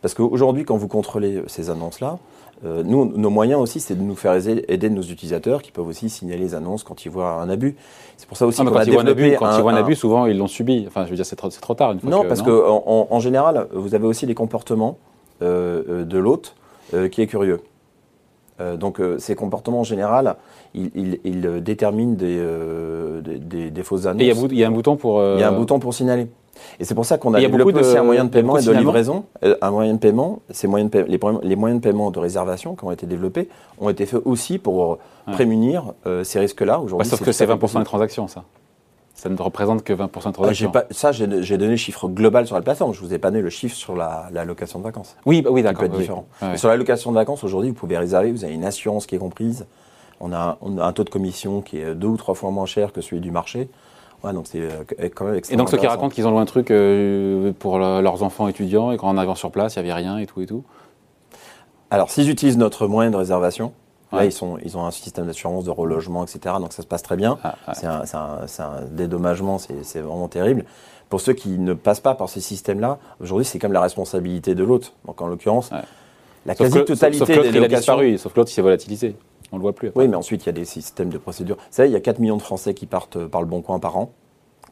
Parce 0.02 0.14
qu'aujourd'hui, 0.14 0.64
quand 0.64 0.76
vous 0.76 0.88
contrôlez 0.88 1.42
ces 1.46 1.70
annonces-là, 1.70 2.18
euh, 2.64 2.82
nous, 2.82 3.04
nos 3.04 3.30
moyens 3.30 3.60
aussi, 3.60 3.80
c'est 3.80 3.94
de 3.94 4.02
nous 4.02 4.16
faire 4.16 4.34
aider 4.46 4.88
nos 4.88 5.02
utilisateurs 5.02 5.60
qui 5.60 5.72
peuvent 5.72 5.86
aussi 5.86 6.08
signaler 6.08 6.40
les 6.40 6.54
annonces 6.54 6.84
quand 6.84 7.04
ils 7.04 7.10
voient 7.10 7.32
un 7.32 7.50
abus. 7.50 7.76
C'est 8.16 8.26
pour 8.26 8.38
ça 8.38 8.46
aussi 8.46 8.64
qu'on 8.64 8.74
a 8.74 8.84
développé 8.84 9.36
quand 9.38 9.56
ils 9.56 9.62
voient 9.62 9.72
un 9.72 9.76
abus, 9.76 9.94
souvent 9.94 10.26
ils 10.26 10.38
l'ont 10.38 10.46
subi. 10.46 10.84
Enfin, 10.86 11.04
je 11.04 11.10
veux 11.10 11.16
dire, 11.16 11.26
c'est 11.26 11.36
trop, 11.36 11.50
trop, 11.50 11.74
tard. 11.74 11.92
Une 11.92 12.00
fois 12.00 12.10
non, 12.10 12.24
parce 12.26 12.42
qu'en 12.42 13.06
en, 13.10 13.20
général, 13.20 13.68
vous 13.72 13.94
avez 13.94 14.06
aussi 14.06 14.24
les 14.24 14.34
comportements 14.34 14.98
euh, 15.42 15.82
euh, 15.88 16.04
de 16.04 16.18
l'hôte 16.18 16.54
qui 17.10 17.20
est 17.20 17.26
curieux. 17.26 17.60
Donc, 18.78 19.00
ces 19.18 19.34
comportements 19.34 19.80
en 19.80 19.84
général, 19.84 20.36
ils, 20.74 21.60
déterminent 21.62 22.14
des, 22.14 22.40
des, 23.22 23.70
des, 23.70 23.82
fausses 23.82 24.06
annonces. 24.06 24.22
Et 24.22 24.26
il 24.26 24.58
y, 24.58 24.64
a 24.64 24.68
un 24.68 24.70
bouton 24.70 24.96
pour. 24.96 25.22
Il 25.22 25.40
y 25.40 25.42
a 25.42 25.48
un 25.48 25.52
bouton 25.52 25.78
pour 25.78 25.94
signaler. 25.94 26.26
Et 26.80 26.84
c'est 26.84 26.94
pour 26.94 27.06
ça 27.06 27.18
qu'on 27.18 27.34
a 27.34 27.40
développé 27.40 27.80
aussi 27.80 27.96
un 27.96 28.02
moyen 28.02 28.24
de 28.24 28.30
paiement 28.30 28.58
et 28.58 28.64
de 28.64 28.72
livraison. 28.72 29.24
Euh, 29.44 29.56
un 29.60 29.70
moyen 29.70 29.94
de 29.94 29.98
paiement, 29.98 30.40
ces 30.50 30.66
moyens 30.66 30.90
de 30.90 31.04
les, 31.42 31.56
moyens 31.56 31.80
de 31.80 31.86
paiement 31.86 32.10
de 32.10 32.18
réservation 32.18 32.74
qui 32.74 32.84
ont 32.84 32.92
été 32.92 33.06
développés 33.06 33.48
ont 33.80 33.88
été 33.88 34.06
faits 34.06 34.22
aussi 34.24 34.58
pour 34.58 34.98
prémunir 35.32 35.92
euh, 36.06 36.24
ces 36.24 36.38
risques-là. 36.38 36.80
Aujourd'hui, 36.80 37.08
sauf 37.08 37.22
que 37.22 37.32
c'est 37.32 37.46
20% 37.46 37.78
des 37.78 37.84
transactions, 37.84 38.28
ça. 38.28 38.44
Ça 39.16 39.28
ne 39.30 39.36
représente 39.36 39.82
que 39.82 39.92
20% 39.92 39.98
de 39.98 40.08
ah, 40.14 40.32
transactions. 40.32 40.70
Pas, 40.70 40.84
ça, 40.90 41.10
j'ai 41.10 41.26
donné 41.26 41.70
le 41.70 41.76
chiffre 41.76 42.06
global 42.08 42.46
sur 42.46 42.54
la 42.54 42.62
plateforme. 42.62 42.92
Je 42.92 43.02
ne 43.02 43.06
vous 43.06 43.14
ai 43.14 43.18
pas 43.18 43.30
donné 43.30 43.42
le 43.42 43.50
chiffre 43.50 43.74
sur 43.74 43.96
la, 43.96 44.30
location 44.44 44.78
de 44.78 44.84
vacances. 44.84 45.16
Oui, 45.24 45.42
bah 45.42 45.50
oui 45.50 45.62
d'accord. 45.62 45.80
peut 45.80 45.86
être 45.86 45.98
différent. 45.98 46.26
Sur 46.56 46.68
la 46.68 46.76
location 46.76 47.10
de 47.10 47.16
vacances, 47.16 47.42
aujourd'hui, 47.42 47.70
vous 47.70 47.76
pouvez 47.76 47.96
réserver, 47.96 48.30
vous 48.30 48.44
avez 48.44 48.54
une 48.54 48.64
assurance 48.64 49.06
qui 49.06 49.14
est 49.14 49.18
comprise. 49.18 49.66
On 50.20 50.32
a, 50.32 50.58
on 50.60 50.78
a 50.78 50.84
un 50.84 50.92
taux 50.92 51.04
de 51.04 51.10
commission 51.10 51.60
qui 51.60 51.78
est 51.78 51.94
deux 51.94 52.06
ou 52.06 52.16
trois 52.16 52.34
fois 52.34 52.50
moins 52.50 52.66
cher 52.66 52.92
que 52.92 53.00
celui 53.00 53.20
du 53.20 53.30
marché 53.30 53.68
donc 54.32 54.46
c'est 54.46 54.60
euh, 54.60 55.08
quand 55.14 55.26
même 55.26 55.40
Et 55.50 55.56
donc 55.56 55.68
ceux 55.68 55.78
qui 55.78 55.86
racontent 55.86 56.14
qu'ils 56.14 56.26
ont 56.26 56.30
loué 56.30 56.40
un 56.40 56.46
truc 56.46 56.70
euh, 56.70 57.52
pour 57.58 57.78
leurs 57.78 58.22
enfants 58.22 58.48
étudiants 58.48 58.92
et 58.92 58.96
qu'en 58.96 59.16
arrivant 59.16 59.34
sur 59.34 59.50
place, 59.50 59.76
il 59.76 59.82
n'y 59.82 59.90
avait 59.90 60.00
rien 60.00 60.18
et 60.18 60.26
tout 60.26 60.40
et 60.40 60.46
tout 60.46 60.64
Alors 61.90 62.10
s'ils 62.10 62.30
utilisent 62.30 62.58
notre 62.58 62.86
moyen 62.86 63.10
de 63.10 63.16
réservation, 63.16 63.72
Là, 64.16 64.24
ils, 64.24 64.32
sont, 64.32 64.58
ils 64.64 64.76
ont 64.76 64.84
un 64.84 64.90
système 64.90 65.26
d'assurance, 65.26 65.64
de 65.64 65.70
relogement, 65.70 66.24
etc. 66.24 66.56
Donc 66.60 66.72
ça 66.72 66.82
se 66.82 66.86
passe 66.86 67.02
très 67.02 67.16
bien. 67.16 67.38
Ah, 67.44 67.56
c'est 67.74 67.86
un, 67.86 68.02
un, 68.04 68.82
dédommagement, 68.90 69.58
c'est 69.58 70.00
vraiment 70.00 70.28
terrible. 70.28 70.64
Pour 71.08 71.20
ceux 71.20 71.34
qui 71.34 71.50
ne 71.50 71.72
passent 71.74 72.00
pas 72.00 72.14
par 72.14 72.28
ces 72.28 72.40
systèmes-là, 72.40 72.98
aujourd'hui, 73.20 73.44
c'est 73.44 73.58
comme 73.58 73.72
la 73.72 73.80
responsabilité 73.80 74.54
de 74.54 74.64
l'autre. 74.64 74.92
Donc 75.06 75.20
en 75.20 75.28
l'occurrence, 75.28 75.70
la 76.44 76.54
quasi-totalité 76.54 77.26
des 77.26 77.60
locations... 77.60 77.64
A 77.64 77.76
disparu, 77.76 78.18
sauf 78.18 78.32
que 78.32 78.40
l'autre, 78.40 78.50
il 78.50 78.54
s'est 78.54 78.62
volatilisé. 78.62 79.16
On 79.52 79.56
le 79.56 79.62
voit 79.62 79.72
plus. 79.72 79.92
Oui, 79.94 80.08
mais 80.08 80.16
ensuite, 80.16 80.44
il 80.44 80.46
y 80.46 80.50
a 80.50 80.52
des 80.52 80.64
systèmes 80.64 81.10
de 81.10 81.18
procédure. 81.18 81.56
Vous 81.56 81.62
savez, 81.70 81.88
il 81.88 81.92
y 81.92 81.96
a 81.96 82.00
4 82.00 82.18
millions 82.18 82.36
de 82.36 82.42
Français 82.42 82.74
qui 82.74 82.86
partent 82.86 83.16
euh, 83.16 83.28
par 83.28 83.40
le 83.40 83.46
Bon 83.46 83.62
Coin 83.62 83.78
par 83.78 83.96
an. 83.96 84.10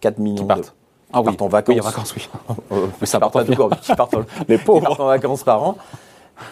4 0.00 0.18
millions 0.18 0.42
qui 0.42 0.44
partent. 0.44 0.74
ah, 1.12 1.22
oui. 1.22 1.36
en 1.38 1.48
vacances. 1.48 1.74
Oui, 1.74 1.80
en 1.80 1.84
vacances, 1.84 2.14
oui. 2.16 2.28
mais 3.00 3.06
ça 3.06 3.20
part 3.20 3.30
partent, 3.30 3.48
Les 3.48 3.56
pauvres. 3.56 3.76
Qui 3.80 3.94
partent 3.94 4.14
en 5.00 5.06
vacances 5.06 5.44
par 5.44 5.62
an. 5.62 5.76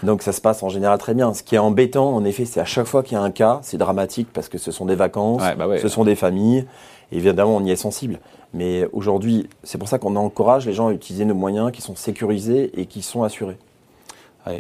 Donc 0.03 0.23
ça 0.23 0.33
se 0.33 0.41
passe 0.41 0.63
en 0.63 0.69
général 0.69 0.99
très 0.99 1.15
bien. 1.15 1.35
Ce 1.35 1.43
qui 1.43 1.55
est 1.55 1.59
embêtant, 1.59 2.15
en 2.15 2.25
effet, 2.25 2.45
c'est 2.45 2.61
à 2.61 2.65
chaque 2.65 2.87
fois 2.87 3.03
qu'il 3.03 3.17
y 3.17 3.21
a 3.21 3.23
un 3.23 3.31
cas, 3.31 3.61
c'est 3.63 3.79
dramatique 3.79 4.29
parce 4.33 4.49
que 4.49 4.59
ce 4.59 4.71
sont 4.71 4.87
des 4.87 4.95
vacances, 4.95 5.43
bah 5.57 5.67
ce 5.79 5.89
sont 5.89 6.05
des 6.05 6.15
familles. 6.15 6.67
évidemment, 7.11 7.57
on 7.57 7.65
y 7.65 7.71
est 7.71 7.77
sensible. 7.77 8.19
Mais 8.55 8.87
aujourd'hui, 8.93 9.49
c'est 9.63 9.79
pour 9.79 9.89
ça 9.89 9.99
qu'on 9.99 10.17
encourage 10.17 10.67
les 10.67 10.73
gens 10.73 10.89
à 10.89 10.93
utiliser 10.93 11.25
nos 11.25 11.35
moyens 11.35 11.73
qui 11.73 11.81
sont 11.83 11.97
sécurisés 11.97 12.71
et 12.79 12.87
qui 12.87 13.03
sont 13.03 13.23
assurés. 13.23 13.57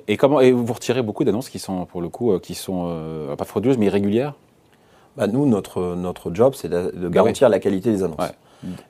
Et, 0.06 0.16
comment, 0.16 0.40
et 0.40 0.52
vous 0.52 0.72
retirez 0.72 1.02
beaucoup 1.02 1.24
d'annonces 1.24 1.48
qui 1.48 1.58
sont, 1.58 1.86
pour 1.86 2.00
le 2.00 2.08
coup, 2.08 2.32
euh, 2.32 2.38
qui 2.38 2.54
sont 2.54 2.84
euh, 2.86 3.34
pas 3.34 3.44
frauduleuses, 3.44 3.78
mais 3.78 3.86
irrégulières 3.86 4.34
bah 5.16 5.26
Nous, 5.26 5.44
notre, 5.44 5.96
notre 5.96 6.32
job, 6.32 6.54
c'est 6.56 6.68
de, 6.68 7.08
garantir 7.08 7.48
la 7.48 7.58
qualité 7.58 7.90
des 7.90 8.04
annonces. 8.04 8.32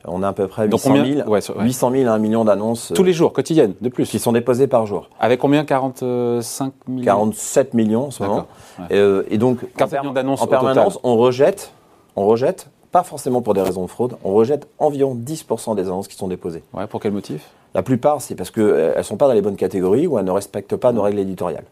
On 0.07 0.23
a 0.23 0.29
à 0.29 0.33
peu 0.33 0.49
près 0.49 0.67
800 0.67 0.95
000, 0.95 1.35
800 1.61 1.91
000 1.91 2.11
à 2.11 2.13
1 2.13 2.19
million 2.19 2.45
d'annonces. 2.45 2.93
Tous 2.95 3.05
les 3.05 3.13
jours, 3.13 3.33
quotidiennes, 3.33 3.75
de 3.81 3.89
plus. 3.89 4.09
Qui 4.09 4.19
sont 4.19 4.33
déposées 4.33 4.67
par 4.67 4.87
jour. 4.87 5.09
Avec 5.19 5.41
combien? 5.41 5.65
45 5.65 6.73
millions 6.89 7.05
47 7.05 7.75
millions 7.75 8.07
en 8.07 8.11
ce 8.11 8.23
moment. 8.23 8.47
Et, 8.91 8.97
euh, 8.97 9.25
et, 9.31 9.39
donc, 9.39 9.59
en, 9.81 10.13
d'annonces 10.13 10.43
en 10.43 10.47
permanence, 10.47 10.99
on 11.03 11.17
rejette, 11.17 11.73
on 12.17 12.27
rejette, 12.27 12.69
pas 12.91 13.03
forcément 13.03 13.41
pour 13.41 13.55
des 13.55 13.63
raisons 13.63 13.83
de 13.83 13.91
fraude, 13.91 14.17
on 14.23 14.35
rejette 14.35 14.69
environ 14.79 15.15
10% 15.15 15.75
des 15.77 15.87
annonces 15.87 16.09
qui 16.09 16.17
sont 16.17 16.29
déposées. 16.29 16.63
Ouais, 16.75 16.87
pour 16.87 17.01
quel 17.01 17.13
motif? 17.13 17.49
La 17.75 17.83
plupart, 17.83 18.21
c'est 18.21 18.35
parce 18.35 18.51
qu'elles 18.51 18.65
euh, 18.65 18.99
ne 18.99 19.03
sont 19.03 19.17
pas 19.17 19.27
dans 19.27 19.33
les 19.33 19.41
bonnes 19.41 19.57
catégories 19.57 20.07
ou 20.07 20.19
elles 20.19 20.25
ne 20.27 20.31
respectent 20.31 20.77
pas 20.77 20.93
nos 20.93 21.03
règles 21.03 21.21
éditoriales. 21.21 21.65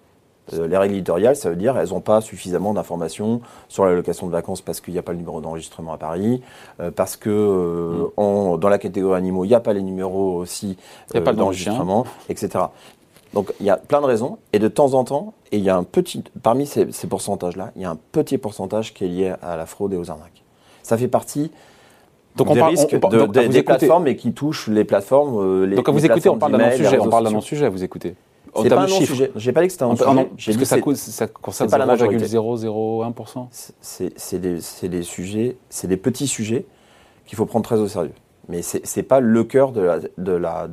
Euh, 0.54 0.66
les 0.66 0.76
règles 0.76 0.94
éditoriales, 0.94 1.36
ça 1.36 1.50
veut 1.50 1.56
dire 1.56 1.74
qu'elles 1.74 1.90
n'ont 1.90 2.00
pas 2.00 2.20
suffisamment 2.20 2.74
d'informations 2.74 3.40
sur 3.69 3.84
la 3.84 3.92
location 3.92 4.26
de 4.26 4.32
vacances 4.32 4.60
parce 4.60 4.80
qu'il 4.80 4.92
n'y 4.92 4.98
a 4.98 5.02
pas 5.02 5.12
le 5.12 5.19
numéro 5.19 5.40
d'enregistrement 5.40 5.92
à 5.92 5.98
Paris, 5.98 6.42
euh, 6.80 6.90
parce 6.90 7.16
que 7.16 8.10
mm. 8.16 8.58
dans 8.58 8.69
la 8.69 8.78
catégorie 8.78 9.19
animaux, 9.19 9.44
il 9.44 9.48
n'y 9.48 9.54
a 9.54 9.60
pas 9.60 9.72
les 9.72 9.82
numéros 9.82 10.36
aussi 10.36 10.76
d'enregistrement, 11.14 12.04
etc. 12.28 12.64
Donc 13.34 13.52
il 13.60 13.66
y 13.66 13.70
a 13.70 13.76
plein 13.76 14.00
de 14.00 14.06
raisons, 14.06 14.38
et 14.52 14.58
de 14.58 14.69
temps 14.69 14.94
en 14.94 15.04
temps, 15.04 15.34
et 15.52 15.58
il 15.58 15.64
y 15.64 15.70
a 15.70 15.76
un 15.76 15.84
petit, 15.84 16.24
parmi 16.42 16.66
ces, 16.66 16.90
ces 16.92 17.06
pourcentages-là, 17.06 17.70
il 17.76 17.82
y 17.82 17.84
a 17.84 17.90
un 17.90 17.98
petit 18.12 18.38
pourcentage 18.38 18.92
qui 18.92 19.04
est 19.04 19.08
lié 19.08 19.34
à 19.42 19.56
la 19.56 19.66
fraude 19.66 19.92
et 19.92 19.96
aux 19.96 20.10
arnaques. 20.10 20.42
Ça 20.82 20.96
fait 20.96 21.08
partie 21.08 21.50
donc 22.36 22.48
on 22.50 22.54
parle, 22.54 22.74
de, 22.74 23.48
des 23.48 23.62
plateformes 23.62 24.06
et 24.06 24.16
qui 24.16 24.32
touchent 24.32 24.69
les 24.69 24.84
plateformes. 24.84 25.38
Euh, 25.38 25.66
les, 25.66 25.76
donc 25.76 25.86
quand 25.86 25.92
vous 25.92 26.04
écoutez, 26.04 26.28
on 26.28 26.38
parle 26.38 26.52
d'un 26.52 26.70
non-sujet. 26.70 26.98
On 26.98 27.08
parle 27.08 27.24
d'un 27.24 27.30
non-sujet. 27.32 27.69
Vous 27.69 27.82
C'est 28.56 28.69
pas 28.69 28.82
un 28.82 28.86
non-sujet. 28.86 29.30
J'ai 29.36 29.52
pas 29.52 29.62
dit 29.62 29.69
que 29.69 29.72
c'était 29.72 29.84
un 29.84 29.94
non-sujet. 29.94 30.52
Dit 30.52 30.58
que 30.58 30.64
ça, 30.64 30.76
ça 30.96 31.26
concerne 31.26 31.69
0,001%. 31.69 33.46
C'est 33.80 34.38
des, 34.38 34.58
des 34.88 35.02
sujets, 35.02 35.56
c'est 35.69 35.86
des 35.86 35.96
petits 35.96 36.26
sujets 36.26 36.66
qu'il 37.26 37.36
faut 37.36 37.46
prendre 37.46 37.64
très 37.64 37.78
au 37.78 37.88
sérieux. 37.88 38.12
Mais 38.48 38.62
c'est 38.62 39.02
pas 39.02 39.20
le 39.20 39.44
cœur 39.44 39.72
de 39.72 39.80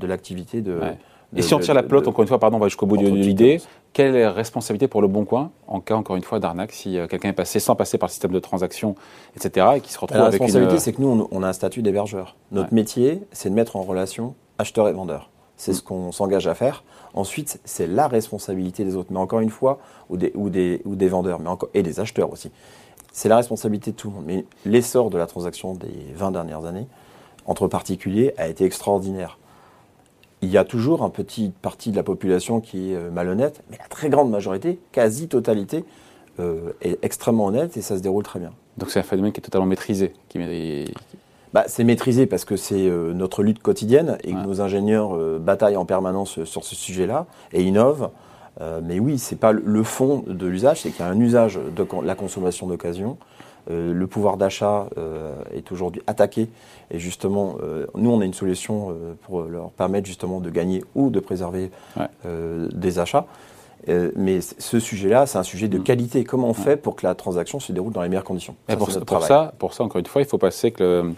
l'activité 0.06 0.62
de, 0.62 0.72
la, 0.72 0.92
de, 0.92 0.98
et 1.36 1.42
si 1.42 1.54
on 1.54 1.60
tire 1.60 1.74
la 1.74 1.84
pelote, 1.84 2.08
encore 2.08 2.22
une 2.22 2.28
fois, 2.28 2.40
pardon, 2.40 2.58
on 2.58 2.60
va 2.60 2.68
jusqu'au 2.68 2.86
bout 2.86 2.98
de 2.98 3.08
l'idée, 3.08 3.62
quelle 3.94 4.16
est 4.16 4.22
la 4.22 4.32
responsabilité 4.32 4.88
pour 4.88 5.02
le 5.02 5.08
bon 5.08 5.26
coin 5.26 5.52
en 5.68 5.80
cas, 5.82 5.96
encore 5.96 6.16
une 6.16 6.24
fois, 6.24 6.40
d'arnaque 6.40 6.72
si 6.72 6.98
euh, 6.98 7.08
quelqu'un 7.08 7.30
est 7.30 7.34
passé 7.34 7.60
sans 7.60 7.76
passer 7.76 7.98
par 7.98 8.08
le 8.08 8.12
système 8.12 8.32
de 8.32 8.40
transaction, 8.40 8.96
etc., 9.36 9.68
et 9.76 9.82
qui 9.82 9.92
se 9.92 10.00
retrouve 10.00 10.22
avec 10.22 10.36
une... 10.36 10.40
La 10.40 10.46
responsabilité, 10.46 10.80
c'est 10.80 10.94
que 10.94 11.02
nous, 11.02 11.28
on 11.30 11.44
a 11.44 11.48
un 11.48 11.54
statut 11.54 11.82
d'hébergeur. 11.82 12.36
Notre 12.52 12.74
métier, 12.74 13.22
c'est 13.32 13.50
de 13.50 13.56
mettre 13.56 13.76
en 13.76 13.82
relation 13.82 14.36
acheteur 14.58 14.88
et 14.88 14.94
vendeur. 14.94 15.30
C'est 15.58 15.74
ce 15.74 15.82
mm. 15.82 15.86
qu'on 15.86 16.12
s'engage 16.12 16.48
à 16.48 16.54
faire. 16.54 16.84
Ensuite, 17.18 17.60
c'est 17.66 17.88
la 17.88 18.08
responsabilité 18.08 18.86
des 18.86 18.96
autres, 18.96 19.10
mais 19.12 19.18
encore 19.20 19.40
une 19.40 19.50
fois, 19.50 19.80
ou 20.10 20.18
des, 20.18 20.82
vendeurs, 20.86 21.40
mais 21.40 21.50
encore, 21.50 21.70
et 21.74 21.82
des 21.82 22.00
acheteurs 22.00 22.32
aussi. 22.32 22.52
C'est 23.12 23.28
la 23.28 23.38
responsabilité 23.38 23.92
de 23.92 23.96
tout 23.96 24.10
le 24.10 24.16
monde. 24.16 24.26
Mais 24.28 24.46
l'essor 24.66 25.10
de 25.10 25.18
la 25.18 25.26
transaction 25.26 25.74
des 25.74 26.14
20 26.14 26.32
dernières 26.32 26.66
années, 26.66 26.88
entre 27.48 27.68
particuliers, 27.68 28.34
a 28.38 28.48
été 28.48 28.66
extraordinaire 28.66 29.40
il 30.44 30.50
y 30.50 30.58
a 30.60 30.64
toujours 30.64 31.02
un 31.02 31.10
petit 31.10 31.52
parti 31.64 31.90
de 31.90 31.96
la 31.96 32.04
population 32.04 32.62
qui 32.62 32.92
est 32.92 32.96
euh, 32.96 33.10
malhonnête, 33.10 33.64
mais 33.72 33.78
la 33.80 33.88
très 33.88 34.08
grande 34.08 34.30
majorité, 34.30 34.80
quasi-totalité, 34.92 35.84
euh, 36.40 36.74
est 36.82 37.04
extrêmement 37.04 37.48
honnête 37.48 37.76
et 37.76 37.82
ça 37.82 37.98
se 37.98 38.04
déroule 38.04 38.24
très 38.24 38.40
bien. 38.40 38.52
Donc 38.78 38.92
c'est 38.92 39.00
un 39.00 39.04
phénomène 39.04 39.32
qui 39.32 39.40
est 39.40 39.44
totalement 39.44 39.66
maîtrisé. 39.66 40.14
Bah, 41.54 41.64
C'est 41.68 41.84
maîtrisé 41.84 42.26
parce 42.26 42.46
que 42.46 42.56
c'est 42.56 42.88
euh, 42.90 43.14
notre 43.14 43.44
lutte 43.44 43.62
quotidienne 43.62 44.18
et 44.24 44.34
que 44.34 44.38
nos 44.44 44.62
ingénieurs 44.62 45.18
bataillent 45.40 45.78
en 45.78 45.86
permanence 45.86 46.44
sur 46.44 46.64
ce 46.64 46.76
sujet-là 46.76 47.26
et 47.54 47.64
innovent. 47.64 48.10
mais 48.84 49.00
oui, 49.00 49.18
c'est 49.18 49.36
pas 49.40 49.52
le 49.52 49.84
fond 49.84 50.24
de 50.28 50.48
l'usage, 50.48 50.82
c'est 50.82 50.90
qu'il 50.92 51.06
y 51.06 51.08
a 51.08 51.12
un 51.12 51.20
usage 51.20 51.58
de 51.76 51.86
la 52.04 52.16
consommation 52.16 52.68
d'occasion 52.68 53.18
Euh, 53.70 53.94
le 53.94 54.08
pouvoir 54.08 54.38
d'achat 54.38 54.88
euh, 54.98 55.36
est 55.54 55.74
aujourd'hui 55.74 56.02
attaqué. 56.08 56.48
Et 56.90 57.00
justement, 57.00 57.58
euh, 57.62 57.86
nous, 57.96 58.10
on 58.10 58.22
a 58.22 58.26
une 58.26 58.34
solution 58.34 58.92
euh, 58.92 59.14
pour 59.24 59.42
leur 59.42 59.72
permettre 59.72 60.08
justement 60.08 60.40
de 60.40 60.50
gagner 60.50 60.86
ou 60.96 61.10
de 61.10 61.20
préserver 61.20 61.70
Ouais. 61.98 62.08
euh, 62.26 62.70
des 62.74 62.98
achats. 63.00 63.26
Euh, 63.90 64.12
mais 64.16 64.40
ce 64.42 64.80
sujet-là, 64.80 65.26
c'est 65.26 65.38
un 65.38 65.44
sujet 65.44 65.68
de 65.68 65.78
Mm. 65.78 65.84
qualité. 65.84 66.24
Comment 66.24 66.50
on 66.50 66.54
fait 66.54 66.76
pour 66.78 66.96
que 66.96 67.06
la 67.06 67.16
transaction 67.16 67.60
se 67.60 67.72
déroule 67.72 67.94
dans 67.94 68.02
les 68.02 68.10
meilleures 68.10 68.24
conditions? 68.24 68.56
Ça, 68.68 68.76
pour, 68.76 68.92
ça, 69.22 69.54
pour 69.58 69.74
ça, 69.74 69.84
encore 69.84 70.00
une 70.00 70.06
fois, 70.06 70.22
il 70.22 70.28
faut 70.28 70.38
passer 70.38 70.72
que 70.72 70.84
le- 70.84 71.14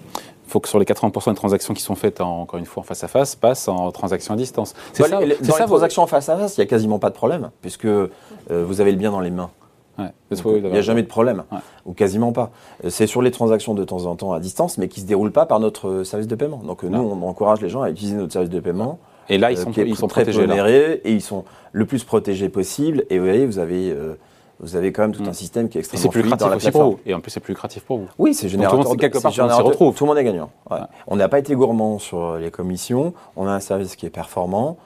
faut 0.48 0.60
que 0.60 0.68
sur 0.68 0.80
les 0.80 0.86
80% 0.86 1.32
des 1.32 1.36
transactions 1.38 1.74
qui 1.74 1.82
sont 1.82 1.96
faites 1.96 2.22
en, 2.22 2.42
encore 2.42 2.60
une 2.60 2.66
fois 2.66 2.82
en 2.82 2.84
face 2.84 3.04
à 3.04 3.08
face 3.08 3.36
passent 3.36 3.68
en 3.68 3.92
transaction 3.92 4.34
à 4.34 4.38
distance. 4.38 4.74
C'est 4.94 5.04
ça, 5.08 5.20
les- 5.20 5.36
dans 5.36 5.44
ça 5.54 5.60
les 5.60 5.66
vos- 5.66 5.68
transactions 5.68 6.02
en 6.04 6.08
face 6.08 6.28
à 6.30 6.38
face, 6.38 6.58
il 6.58 6.62
n'y 6.62 6.64
a 6.64 6.68
quasiment 6.68 7.00
pas 7.00 7.10
de 7.10 7.16
problème, 7.16 7.50
puisque 7.62 7.86
euh, 7.86 8.08
vous 8.50 8.82
avez 8.82 8.92
le 8.92 8.98
bien 8.98 9.12
dans 9.12 9.20
les 9.22 9.32
mains. 9.32 9.50
Ouais. 9.98 10.12
Il 10.32 10.72
n'y 10.72 10.78
a 10.78 10.82
jamais 10.82 11.02
de 11.04 11.08
problème, 11.08 11.44
Ouais. 11.52 11.58
ou 11.86 11.94
quasiment 11.94 12.32
pas. 12.32 12.52
Euh, 12.86 12.90
C'est 12.90 13.06
sur 13.06 13.22
les 13.22 13.32
transactions 13.32 13.74
de 13.74 13.84
temps 13.84 14.06
en 14.06 14.16
temps 14.16 14.32
à 14.32 14.40
distance, 14.40 14.78
mais 14.78 14.88
qui 14.88 15.02
ne 15.02 15.04
se 15.04 15.08
déroulent 15.10 15.32
pas 15.34 15.46
par 15.46 15.60
notre 15.60 16.04
service 16.04 16.28
de 16.28 16.36
paiement. 16.36 16.62
Donc 16.66 16.84
nous, 16.84 17.00
on 17.00 17.28
encourage 17.28 17.62
les 17.62 17.68
gens 17.70 17.82
à 17.82 17.90
utiliser 17.90 18.16
notre 18.16 18.32
service 18.34 18.50
de 18.50 18.60
paiement, 18.62 18.98
Et 19.30 19.38
là, 19.38 19.52
ils 19.52 19.58
euh, 19.58 19.64
sont, 19.64 19.72
qui 19.72 19.82
est 19.82 19.88
ils 19.88 19.96
sont 19.96 20.08
très 20.08 20.24
protégés 20.24 20.46
pondéré, 20.48 21.02
et 21.04 21.12
ils 21.14 21.22
sont 21.22 21.46
le 21.72 21.86
plus 21.86 22.04
protégés 22.04 22.50
possible. 22.50 23.06
Et 23.10 23.20
vous 23.20 23.26
voyez, 23.26 23.46
vous 23.46 23.60
avez, 23.60 23.92
euh, 23.92 24.16
vous 24.60 24.76
avez 24.76 24.92
quand 24.92 25.04
même 25.04 25.14
tout 25.16 25.24
Mm. 25.24 25.30
un 25.30 25.34
système 25.34 25.70
qui 25.70 25.78
est 25.78 25.80
Et 25.80 25.82
extrêmement 25.82 26.02
c'est 26.04 26.10
plus 26.10 26.22
fluide 26.22 26.36
dans 26.38 26.46
lucratif 26.48 26.68
aussi 26.68 26.72
pour 26.72 26.84
vous. 26.92 27.00
Et 27.06 27.14
en 27.14 27.20
plus, 27.22 27.32
c'est 27.32 27.40
plus 27.40 27.54
lucratif 27.54 27.84
pour 27.84 27.98
vous. 28.00 28.08
Oui, 28.18 28.34
c'est 28.34 28.42
tout 28.42 28.46
le 28.46 28.50
générateur. 28.52 28.84
monde, 28.84 28.96
de- 28.96 29.02
quelque 29.02 29.20
part, 29.20 29.32
c'est 29.32 29.36
tout 29.36 29.42
le 29.42 29.44
monde 29.44 29.52
s'y 29.52 29.58
générateur- 29.58 29.66
retrouve. 29.68 29.96
Tout 29.96 30.04
le 30.04 30.08
monde 30.10 30.18
est 30.18 30.24
gagnant. 30.24 30.50
ouais. 30.72 30.78
Ouais. 30.78 30.84
On 31.08 31.16
n'a 31.16 31.30
pas 31.30 31.40
été 31.40 31.54
gourmand 31.56 32.00
sur 32.00 32.36
les 32.38 32.52
commissions. 32.52 33.14
On 33.36 33.48
a 33.48 33.52
un 33.52 33.60
service 33.60 33.96
qui 33.96 34.06
est 34.06 34.10
performant. 34.12 34.78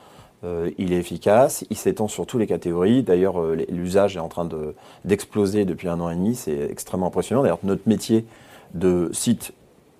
euh, 0.46 0.70
il 0.78 0.92
est 0.92 0.98
efficace. 0.98 1.64
Il 1.70 1.78
s'étend 1.78 2.10
sur 2.10 2.26
toutes 2.26 2.42
les 2.42 2.48
catégories. 2.48 3.02
D'ailleurs, 3.02 3.40
euh, 3.40 3.56
l'usage 3.70 4.18
est 4.18 4.20
en 4.20 4.28
train 4.28 4.44
de- 4.44 4.76
d'exploser 5.06 5.64
depuis 5.64 5.88
un 5.88 6.02
an 6.02 6.10
et 6.10 6.16
demi. 6.16 6.36
C'est 6.36 6.68
extrêmement 6.70 7.08
impressionnant. 7.08 7.44
D'ailleurs, 7.44 7.60
notre 7.64 7.84
métier 7.88 8.26
de 8.74 9.10
site 9.14 9.54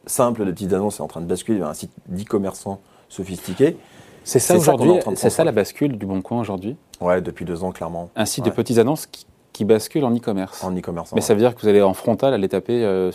simple 0.06 0.44
de 0.46 0.52
petites 0.52 0.74
annonces 0.74 1.00
est 1.00 1.02
en 1.02 1.08
train 1.08 1.22
de 1.22 1.28
basculer 1.28 1.60
vers 1.60 1.70
un 1.70 1.74
site 1.74 1.92
d'e-commerçant 2.10 2.82
sophistiqué. 3.08 3.78
C'est 4.24 4.40
ça 4.40 4.56
aujourd'hui. 4.58 4.94
C'est 5.16 5.30
ça 5.30 5.44
la 5.44 5.52
bascule 5.52 5.98
du 5.98 6.06
Bon 6.06 6.22
Coin 6.22 6.40
aujourd'hui. 6.40 6.76
Ouais, 7.02 7.22
depuis 7.22 7.46
deux 7.46 7.64
ans, 7.64 7.72
clairement. 7.72 8.10
Un 8.16 8.26
site 8.26 8.44
Ouais. 8.46 8.50
de 8.52 8.56
petites 8.56 8.78
annonces 8.78 9.06
qui, 9.08 9.26
qui 9.52 9.66
bascule 9.66 10.04
en 10.06 10.16
e-commerce. 10.16 10.64
En 10.64 10.76
e-commerçant. 10.76 11.16
Mais 11.16 11.22
ça 11.22 11.34
veut 11.34 11.40
dire 11.40 11.54
que 11.56 11.62
vous 11.62 11.68
allez 11.68 11.82
en 11.82 11.94
frontal 11.94 12.34
aller 12.34 12.48
taper 12.50 12.84
euh, 12.84 13.12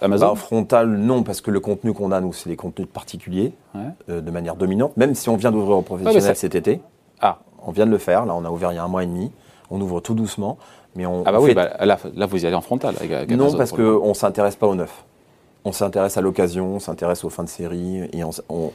Amazon. 0.00 0.26
Bah, 0.26 0.32
en 0.32 0.36
frontal, 0.36 0.88
non, 0.88 1.22
parce 1.22 1.40
que 1.40 1.50
le 1.50 1.60
contenu 1.60 1.92
qu'on 1.92 2.12
a, 2.12 2.20
nous, 2.20 2.32
c'est 2.32 2.48
des 2.48 2.56
contenus 2.56 2.88
particuliers, 2.92 3.52
Ouais. 3.74 3.80
euh, 4.08 4.20
de 4.20 4.30
manière 4.30 4.56
dominante. 4.56 4.96
Même 4.96 5.14
si 5.14 5.28
on 5.28 5.36
vient 5.36 5.50
d'ouvrir 5.52 5.78
au 5.78 5.82
professionnel 5.82 6.22
ça- 6.22 6.34
cet 6.34 6.54
été, 6.54 6.80
Ah. 7.20 7.38
on 7.66 7.72
vient 7.72 7.86
de 7.86 7.90
le 7.90 7.98
faire. 7.98 8.24
Là, 8.26 8.34
on 8.34 8.44
a 8.44 8.50
ouvert 8.50 8.72
il 8.72 8.76
y 8.76 8.78
a 8.78 8.84
un 8.84 8.88
mois 8.88 9.02
et 9.02 9.06
demi. 9.06 9.32
On 9.70 9.80
ouvre 9.80 10.00
tout 10.00 10.14
doucement, 10.14 10.58
mais 10.94 11.06
on. 11.06 11.24
Ah 11.26 11.32
bah 11.32 11.38
on 11.40 11.42
oui, 11.42 11.48
fait- 11.48 11.54
bah, 11.54 11.84
là, 11.84 11.98
là, 12.14 12.26
vous 12.26 12.44
y 12.44 12.46
allez 12.46 12.54
en 12.54 12.60
frontal. 12.60 12.94
Avec, 12.96 13.10
avec 13.10 13.30
non, 13.30 13.40
Amazon, 13.46 13.58
parce 13.58 13.72
qu'on 13.72 14.08
ne 14.08 14.14
s'intéresse 14.14 14.54
pas 14.54 14.68
au 14.68 14.76
neuf. 14.76 15.04
On 15.64 15.72
s'intéresse 15.72 16.16
à 16.16 16.20
l'occasion, 16.20 16.76
on 16.76 16.78
s'intéresse 16.78 17.24
aux 17.24 17.30
fins 17.30 17.42
de 17.42 17.48
série, 17.48 18.08
et 18.12 18.22
on- 18.22 18.70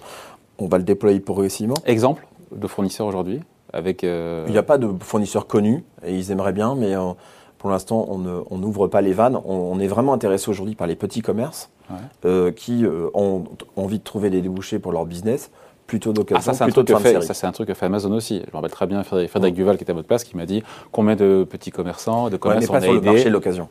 on 0.61 0.67
va 0.67 0.77
le 0.77 0.83
déployer 0.83 1.19
progressivement. 1.19 1.75
Exemple 1.85 2.25
de 2.55 2.67
fournisseur 2.67 3.07
aujourd'hui 3.07 3.39
avec. 3.73 4.03
euh, 4.03 4.43
Il 4.47 4.51
n'y 4.51 4.57
a 4.57 4.63
pas 4.63 4.77
de 4.77 4.87
fournisseurs 5.01 5.47
connus, 5.47 5.83
et 6.05 6.13
ils 6.15 6.31
aimeraient 6.31 6.53
bien, 6.53 6.75
mais 6.75 6.93
euh, 6.95 7.11
pour 7.57 7.69
l'instant, 7.69 8.05
on 8.09 8.57
n'ouvre 8.57 8.87
pas 8.87 9.01
les 9.01 9.13
vannes. 9.13 9.37
On, 9.45 9.53
on 9.55 9.79
est 9.79 9.87
vraiment 9.87 10.13
intéressé 10.13 10.49
aujourd'hui 10.49 10.75
par 10.75 10.87
les 10.87 10.95
petits 10.95 11.21
commerces 11.21 11.69
Ouais. 11.89 11.97
euh, 12.25 12.51
qui 12.51 12.85
ont 13.13 13.43
envie 13.75 13.99
de 13.99 14.03
trouver 14.03 14.29
des 14.29 14.41
débouchés 14.41 14.79
pour 14.79 14.93
leur 14.93 15.05
business, 15.05 15.51
plutôt 15.87 16.13
d'occasion, 16.13 16.51
Ah, 16.51 16.55
ça, 16.55 16.63
plutôt 16.65 16.83
de 16.83 16.93
de 16.93 17.21
ça, 17.21 17.33
c'est 17.33 17.47
un 17.47 17.51
truc 17.51 17.67
que 17.67 17.73
fait 17.73 17.85
Amazon 17.87 18.11
aussi. 18.13 18.41
Je 18.45 18.51
me 18.51 18.55
rappelle 18.55 18.71
très 18.71 18.87
bien 18.87 19.03
Frédéric, 19.03 19.29
Frédéric 19.29 19.55
Duval 19.55 19.75
qui 19.77 19.83
était 19.83 19.91
à 19.91 19.95
votre 19.95 20.07
place 20.07 20.23
qui 20.23 20.37
m'a 20.37 20.45
dit 20.45 20.63
combien 20.93 21.17
de 21.17 21.45
petits 21.49 21.71
commerçants, 21.71 22.27
de 22.29 22.35
Ouais, 22.35 22.39
commerces 22.39 22.61
mais 22.63 22.69
on 22.69 22.71
pas 22.71 22.77
a 22.77 22.81
sur 22.81 22.91
le 22.93 22.97
aidé. 22.99 23.07
marché 23.09 23.25
de 23.25 23.29
l'occasion. 23.31 23.67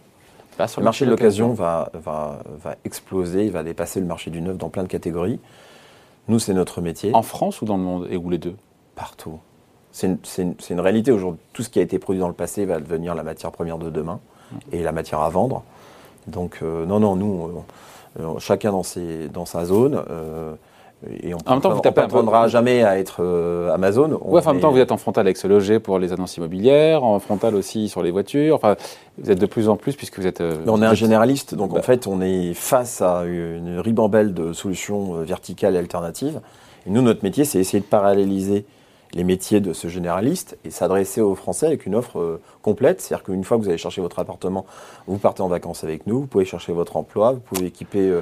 Le 0.77 0.83
marché 0.85 1.07
de 1.07 1.11
l'occasion 1.11 1.55
va, 1.55 1.91
va, 1.95 2.41
va 2.63 2.75
exploser, 2.85 3.47
il 3.47 3.53
va 3.53 3.63
dépasser 3.63 4.01
le 4.01 4.07
marché 4.07 4.31
du 4.31 4.43
neuf 4.43 4.59
dans 4.59 4.69
plein 4.69 4.83
de 4.83 4.89
catégories. 4.89 5.41
Nous, 6.29 6.39
c'est 6.39 6.55
notre 6.55 6.81
métier. 6.81 7.15
En 7.15 7.23
France 7.23 7.63
ou 7.63 7.65
dans 7.65 7.77
le 7.77 7.83
monde 7.83 8.09
Et 8.11 8.17
où 8.17 8.31
les 8.31 8.39
deux? 8.39 8.55
Partout. 8.95 9.39
C'est 9.93 10.09
une, 10.39 10.81
réalité 10.81 11.11
aujourd'hui. 11.11 11.41
Tout 11.53 11.63
ce 11.63 11.69
qui 11.69 11.81
a 11.81 11.83
été 11.83 11.99
produit 11.99 12.21
dans 12.21 12.29
le 12.29 12.35
passé 12.35 12.65
va 12.65 12.79
devenir 12.79 13.15
la 13.15 13.25
matière 13.25 13.51
première 13.51 13.79
de 13.79 13.91
demain 13.91 14.21
et 14.71 14.83
la 14.83 14.93
matière 14.93 15.21
à 15.21 15.31
vendre. 15.31 15.65
Donc, 16.29 16.59
euh, 16.63 16.87
non, 16.87 17.01
non, 17.01 17.17
nous, 17.17 17.65
chacun 18.39 18.71
dans, 18.71 18.85
ses, 18.85 19.29
dans 19.29 19.47
sa 19.47 19.65
zone. 19.65 20.01
euh, 20.11 20.55
et 21.23 21.33
on 21.35 21.39
En 21.47 21.53
même 21.53 21.61
temps, 21.63 21.71
vous 21.71 21.81
peu- 21.81 21.91
prétendra 21.93 22.47
jamais 22.49 22.83
à 22.83 22.99
être 22.99 23.19
euh, 23.23 23.73
Amazon. 23.73 24.19
Ouais, 24.23 24.39
enfin, 24.41 24.51
en 24.51 24.53
même 24.53 24.59
est- 24.59 24.63
temps, 24.63 24.71
vous 24.71 24.79
êtes 24.79 24.93
en 24.93 24.97
frontal 24.99 25.27
avec 25.27 25.37
ce 25.39 25.47
loger 25.47 25.81
pour 25.81 25.99
les 25.99 26.13
annonces 26.13 26.37
immobilières, 26.37 27.03
en 27.05 27.19
frontal 27.21 27.55
aussi 27.55 27.89
sur 27.89 28.03
les 28.03 28.11
voitures. 28.11 28.55
Enfin, 28.55 28.77
vous 29.19 29.31
êtes 29.31 29.39
de 29.41 29.47
plus 29.47 29.69
en 29.71 29.77
plus 29.77 29.97
puisque 29.97 30.19
vous 30.19 30.27
êtes. 30.27 30.41
euh, 30.43 30.57
Mais 30.65 30.71
on 30.71 30.83
est 30.83 30.87
un 30.87 30.95
généraliste, 30.95 31.55
donc 31.55 31.73
Bah. 31.73 31.79
en 31.79 31.83
fait, 31.83 32.07
on 32.07 32.21
est 32.21 32.53
face 32.55 33.01
à 33.01 33.25
une 33.25 33.79
ribambelle 33.81 34.35
de 34.35 34.53
solutions 34.53 35.15
euh, 35.17 35.23
verticales 35.23 35.75
et 35.75 35.79
alternatives. 35.79 36.41
Et 36.87 36.91
nous, 36.91 37.01
notre 37.03 37.25
métier, 37.25 37.45
c'est 37.45 37.59
essayer 37.59 37.81
de 37.81 37.87
paralléliser 37.89 38.67
les 39.15 39.25
métiers 39.25 39.61
de 39.61 39.73
ce 39.73 39.89
généraliste 39.89 40.57
et 40.65 40.71
s'adresser 40.71 41.21
aux 41.21 41.35
Français 41.35 41.67
avec 41.67 41.87
une 41.87 41.95
offre 41.95 42.19
euh, 42.21 42.41
complète. 42.63 43.01
C'est-à-dire 43.01 43.25
qu'une 43.25 43.43
fois 43.45 43.57
que 43.57 43.63
vous 43.63 43.69
allez 43.71 43.79
chercher 43.79 44.03
votre 44.03 44.19
appartement, 44.19 44.67
vous 45.07 45.17
partez 45.19 45.43
en 45.43 45.49
vacances 45.49 45.83
avec 45.83 46.07
nous, 46.07 46.21
vous 46.21 46.27
pouvez 46.27 46.45
chercher 46.45 46.73
votre 46.73 46.97
emploi, 46.97 47.33
vous 47.33 47.41
pouvez 47.41 47.67
équiper 47.67 48.13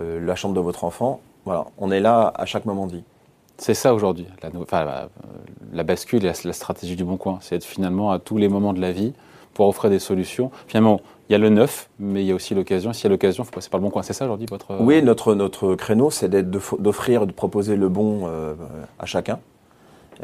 la 0.00 0.34
chambre 0.34 0.54
de 0.56 0.60
votre 0.60 0.82
enfant. 0.84 1.20
Voilà, 1.44 1.66
on 1.78 1.90
est 1.90 2.00
là 2.00 2.32
à 2.34 2.46
chaque 2.46 2.64
moment 2.64 2.86
de 2.86 2.92
vie. 2.96 3.02
C'est 3.56 3.74
ça 3.74 3.94
aujourd'hui, 3.94 4.26
la, 4.42 4.50
nou- 4.50 4.62
enfin, 4.62 4.84
la, 4.84 5.02
euh, 5.02 5.06
la 5.72 5.82
bascule 5.84 6.24
et 6.24 6.28
la, 6.28 6.32
la 6.44 6.52
stratégie 6.52 6.96
du 6.96 7.04
bon 7.04 7.16
coin. 7.16 7.38
C'est 7.40 7.56
être 7.56 7.64
finalement 7.64 8.10
à 8.10 8.18
tous 8.18 8.36
les 8.38 8.48
moments 8.48 8.72
de 8.72 8.80
la 8.80 8.90
vie 8.92 9.12
pour 9.52 9.68
offrir 9.68 9.90
des 9.90 10.00
solutions. 10.00 10.50
Finalement, 10.66 11.00
il 11.28 11.32
y 11.32 11.36
a 11.36 11.38
le 11.38 11.50
neuf, 11.50 11.88
mais 12.00 12.22
il 12.22 12.26
y 12.26 12.32
a 12.32 12.34
aussi 12.34 12.54
l'occasion. 12.54 12.92
S'il 12.92 13.04
y 13.04 13.06
a 13.06 13.10
l'occasion, 13.10 13.44
il 13.44 13.46
faut 13.46 13.52
passer 13.52 13.70
par 13.70 13.78
le 13.78 13.84
bon 13.84 13.90
coin. 13.90 14.02
C'est 14.02 14.12
ça 14.12 14.24
aujourd'hui 14.24 14.46
votre. 14.50 14.72
euh, 14.72 14.78
Oui, 14.80 15.02
notre, 15.02 15.34
notre 15.34 15.74
créneau, 15.76 16.10
c'est 16.10 16.28
d'offrir, 16.28 17.26
de 17.26 17.32
proposer 17.32 17.76
le 17.76 17.88
bon 17.88 18.22
euh, 18.24 18.54
à 18.98 19.06
chacun. 19.06 19.38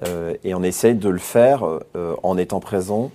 Euh, 0.06 0.34
et 0.44 0.54
on 0.54 0.62
essaye 0.62 0.94
de 0.94 1.08
le 1.08 1.18
faire 1.18 1.64
euh, 1.96 2.14
en 2.22 2.36
étant 2.36 2.60
présent 2.60 3.10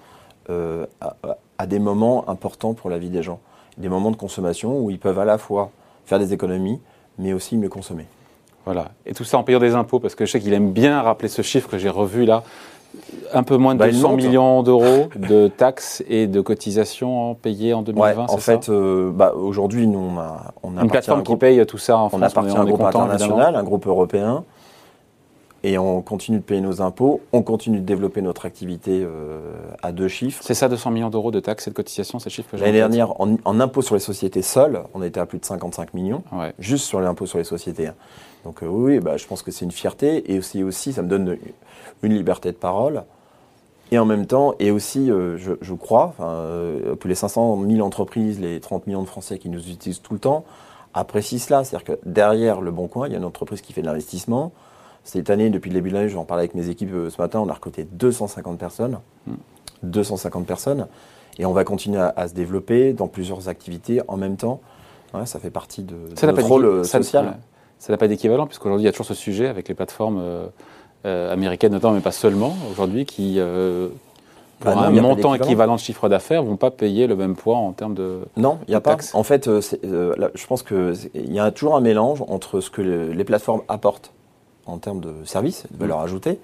à, 0.47 1.15
à 1.57 1.65
des 1.65 1.79
moments 1.79 2.29
importants 2.29 2.73
pour 2.75 2.89
la 2.91 2.99
vie 2.99 3.09
des 3.09 3.23
gens. 3.23 3.39
Des 3.77 3.89
moments 3.89 4.11
de 4.11 4.15
consommation 4.15 4.79
où 4.79 4.91
ils 4.91 4.99
peuvent 4.99 5.17
à 5.19 5.25
la 5.25 5.37
fois 5.39 5.71
faire 6.05 6.19
des 6.19 6.33
économies, 6.33 6.79
mais 7.19 7.33
aussi 7.33 7.57
mieux 7.57 7.69
consommer. 7.69 8.05
Voilà. 8.65 8.85
Et 9.05 9.13
tout 9.13 9.23
ça 9.23 9.37
en 9.37 9.43
payant 9.43 9.59
des 9.59 9.75
impôts, 9.75 9.99
parce 9.99 10.15
que 10.15 10.25
je 10.25 10.31
sais 10.31 10.39
qu'il 10.39 10.53
aime 10.53 10.71
bien 10.71 11.01
rappeler 11.01 11.27
ce 11.29 11.41
chiffre 11.41 11.69
que 11.69 11.77
j'ai 11.77 11.89
revu 11.89 12.25
là. 12.25 12.43
Un 13.33 13.43
peu 13.43 13.57
moins 13.57 13.73
de 13.75 13.79
Bah, 13.79 13.87
il 13.89 13.93
200 13.95 14.09
monte. 14.11 14.17
millions 14.23 14.63
d'euros 14.63 15.09
de 15.17 15.49
taxes 15.49 16.01
et 16.07 16.27
de 16.27 16.39
cotisations 16.41 17.35
payées 17.35 17.73
en 17.73 17.81
2020. 17.81 18.07
Ouais, 18.07 18.15
en 18.29 18.37
fait, 18.37 18.69
euh, 18.69 19.11
bah, 19.13 19.33
aujourd'hui, 19.35 19.85
nous, 19.85 19.99
on 19.99 20.17
a, 20.17 20.53
on 20.63 20.69
une 20.69 20.77
appartient 20.77 20.91
plateforme 20.91 21.19
un 21.19 21.23
qui 21.23 21.25
groupe- 21.27 21.39
paye 21.41 21.65
tout 21.65 21.77
ça 21.77 21.97
en 21.97 22.05
On 22.05 22.09
France. 22.09 22.23
appartient 22.23 22.53
est- 22.55 22.57
à 22.57 22.61
un 22.61 22.65
groupe 22.65 22.77
content, 22.77 23.01
international, 23.03 23.37
évidemment. 23.39 23.57
un 23.59 23.63
groupe 23.63 23.85
européen, 23.87 24.43
et 25.67 25.79
on 25.79 26.03
continue 26.03 26.37
de 26.37 26.43
payer 26.43 26.61
nos 26.61 26.79
impôts, 26.83 27.21
on 27.33 27.41
continue 27.41 27.79
de 27.79 27.85
développer 27.85 28.21
notre 28.21 28.45
activité 28.45 29.01
euh, 29.03 29.39
à 29.81 29.91
deux 29.91 30.07
chiffres. 30.07 30.43
C'est 30.45 30.53
ça, 30.53 30.69
200 30.69 30.91
millions 30.91 31.09
d'euros 31.09 31.31
de 31.31 31.39
taxes 31.39 31.65
et 31.67 31.71
de 31.71 31.75
cotisations, 31.75 32.19
c'est 32.19 32.29
le 32.29 32.33
chiffre 32.35 32.51
que 32.51 32.57
j'ai 32.57 32.65
L'année 32.65 32.77
dernière, 32.77 33.19
en, 33.19 33.37
en 33.43 33.59
impôt 33.59 33.81
sur 33.81 33.95
les 33.95 33.99
sociétés 34.01 34.43
seuls, 34.43 34.83
on 34.93 35.01
était 35.01 35.19
à 35.19 35.25
plus 35.25 35.39
de 35.39 35.45
55 35.45 35.95
millions, 35.95 36.21
Ouais. 36.31 36.53
juste 36.59 36.85
sur 36.85 36.99
l'impôt 37.01 37.25
sur 37.25 37.39
les 37.39 37.43
sociétés. 37.43 37.89
Donc 38.43 38.61
euh, 38.61 38.67
oui, 38.67 38.99
bah, 38.99 39.17
je 39.17 39.25
pense 39.25 39.41
que 39.41 39.49
c'est 39.49 39.65
une 39.65 39.71
fierté, 39.71 40.31
et 40.31 40.37
aussi, 40.37 40.61
aussi, 40.63 40.93
ça 40.93 41.01
me 41.01 41.07
donne 41.07 41.35
une 42.03 42.13
liberté 42.13 42.51
de 42.51 42.57
parole. 42.57 43.03
Et 43.91 43.97
en 43.97 44.05
même 44.05 44.27
temps, 44.27 44.53
et 44.59 44.69
aussi, 44.69 45.09
euh, 45.09 45.37
je, 45.39 45.53
je 45.61 45.73
crois 45.73 46.13
que 46.19 47.07
les 47.07 47.15
500 47.15 47.59
000 47.67 47.81
entreprises, 47.85 48.39
les 48.39 48.59
30 48.59 48.85
millions 48.85 49.01
de 49.01 49.07
Français 49.07 49.39
qui 49.39 49.49
nous 49.49 49.67
utilisent 49.69 50.01
tout 50.01 50.13
le 50.13 50.19
temps, 50.19 50.43
apprécient 50.93 51.39
cela. 51.39 51.63
C'est-à-dire 51.63 51.85
que 51.95 51.99
derrière 52.07 52.61
le 52.61 52.69
Bon 52.71 52.87
Coin, 52.87 53.07
il 53.07 53.13
y 53.13 53.15
a 53.15 53.17
une 53.19 53.25
entreprise 53.25 53.61
qui 53.61 53.73
fait 53.73 53.81
de 53.81 53.87
l'investissement. 53.87 54.51
Cette 55.05 55.29
année, 55.29 55.49
depuis 55.49 55.69
le 55.69 55.75
début 55.75 55.89
de 55.91 55.93
l'année, 55.95 56.09
j'en 56.09 56.25
parlais 56.25 56.41
avec 56.41 56.55
mes 56.55 56.67
équipes 56.69 56.91
euh, 56.93 57.09
ce 57.09 57.21
matin, 57.21 57.39
on 57.39 57.47
a 57.47 57.53
recruté 57.53 57.87
250 57.89 58.57
personnes. 58.57 58.99
250 59.83 60.45
personnes. 60.45 60.87
Et 61.37 61.45
on 61.45 61.53
va 61.53 61.63
continuer 61.63 61.99
à, 61.99 62.13
à 62.15 62.27
se 62.27 62.33
développer 62.33 62.93
dans 62.93 63.07
plusieurs 63.07 63.49
activités 63.49 64.01
en 64.07 64.17
même 64.17 64.35
temps. 64.37 64.61
Ouais, 65.13 65.25
ça 65.25 65.39
fait 65.39 65.49
partie 65.49 65.83
de, 65.83 65.95
Ça 66.15 66.27
notre 66.27 66.43
rôle 66.45 66.65
euh, 66.65 66.83
ça- 66.83 66.97
social. 66.99 67.37
Ça 67.77 67.91
n'a 67.93 67.97
pas 67.97 68.07
d'équivalent, 68.07 68.47
puisqu'aujourd'hui, 68.47 68.83
il 68.83 68.85
y 68.85 68.89
a 68.89 68.91
toujours 68.91 69.05
ce 69.05 69.13
sujet 69.13 69.47
avec 69.47 69.67
les 69.67 69.75
plateformes 69.75 70.17
euh, 70.19 70.47
euh, 71.05 71.31
américaines, 71.31 71.73
notamment, 71.73 71.93
mais 71.93 71.99
pas 72.01 72.11
seulement, 72.11 72.55
aujourd'hui, 72.71 73.05
qui, 73.05 73.35
euh, 73.37 73.89
pour 74.59 74.71
Bah 74.71 74.89
non, 74.89 74.97
un 74.97 75.01
montant 75.01 75.35
équivalent 75.35 75.75
de 75.75 75.79
chiffre 75.81 76.07
d'affaires, 76.07 76.41
vont 76.41 76.55
pas 76.55 76.71
payer 76.71 77.05
le 77.05 77.15
même 77.17 77.35
poids 77.35 77.57
en 77.57 77.73
termes 77.73 77.93
de. 77.93 78.19
Non, 78.37 78.57
il 78.67 78.71
n'y 78.71 78.75
a 78.75 78.81
pas. 78.81 78.91
taxes. 78.91 79.13
En 79.13 79.23
fait, 79.23 79.45
là, 79.47 80.29
je 80.33 80.47
pense 80.47 80.63
qu'il 80.63 80.95
y 81.33 81.37
a 81.37 81.51
toujours 81.51 81.75
un 81.75 81.81
mélange 81.81 82.23
entre 82.27 82.61
ce 82.61 82.69
que 82.69 82.81
le- 82.81 83.11
les 83.11 83.23
plateformes 83.25 83.61
apportent 83.67 84.13
en 84.65 84.77
termes 84.77 84.99
de 84.99 85.13
services, 85.25 85.65
de 85.71 85.77
valeur 85.77 85.99
ajoutée, 85.99 86.39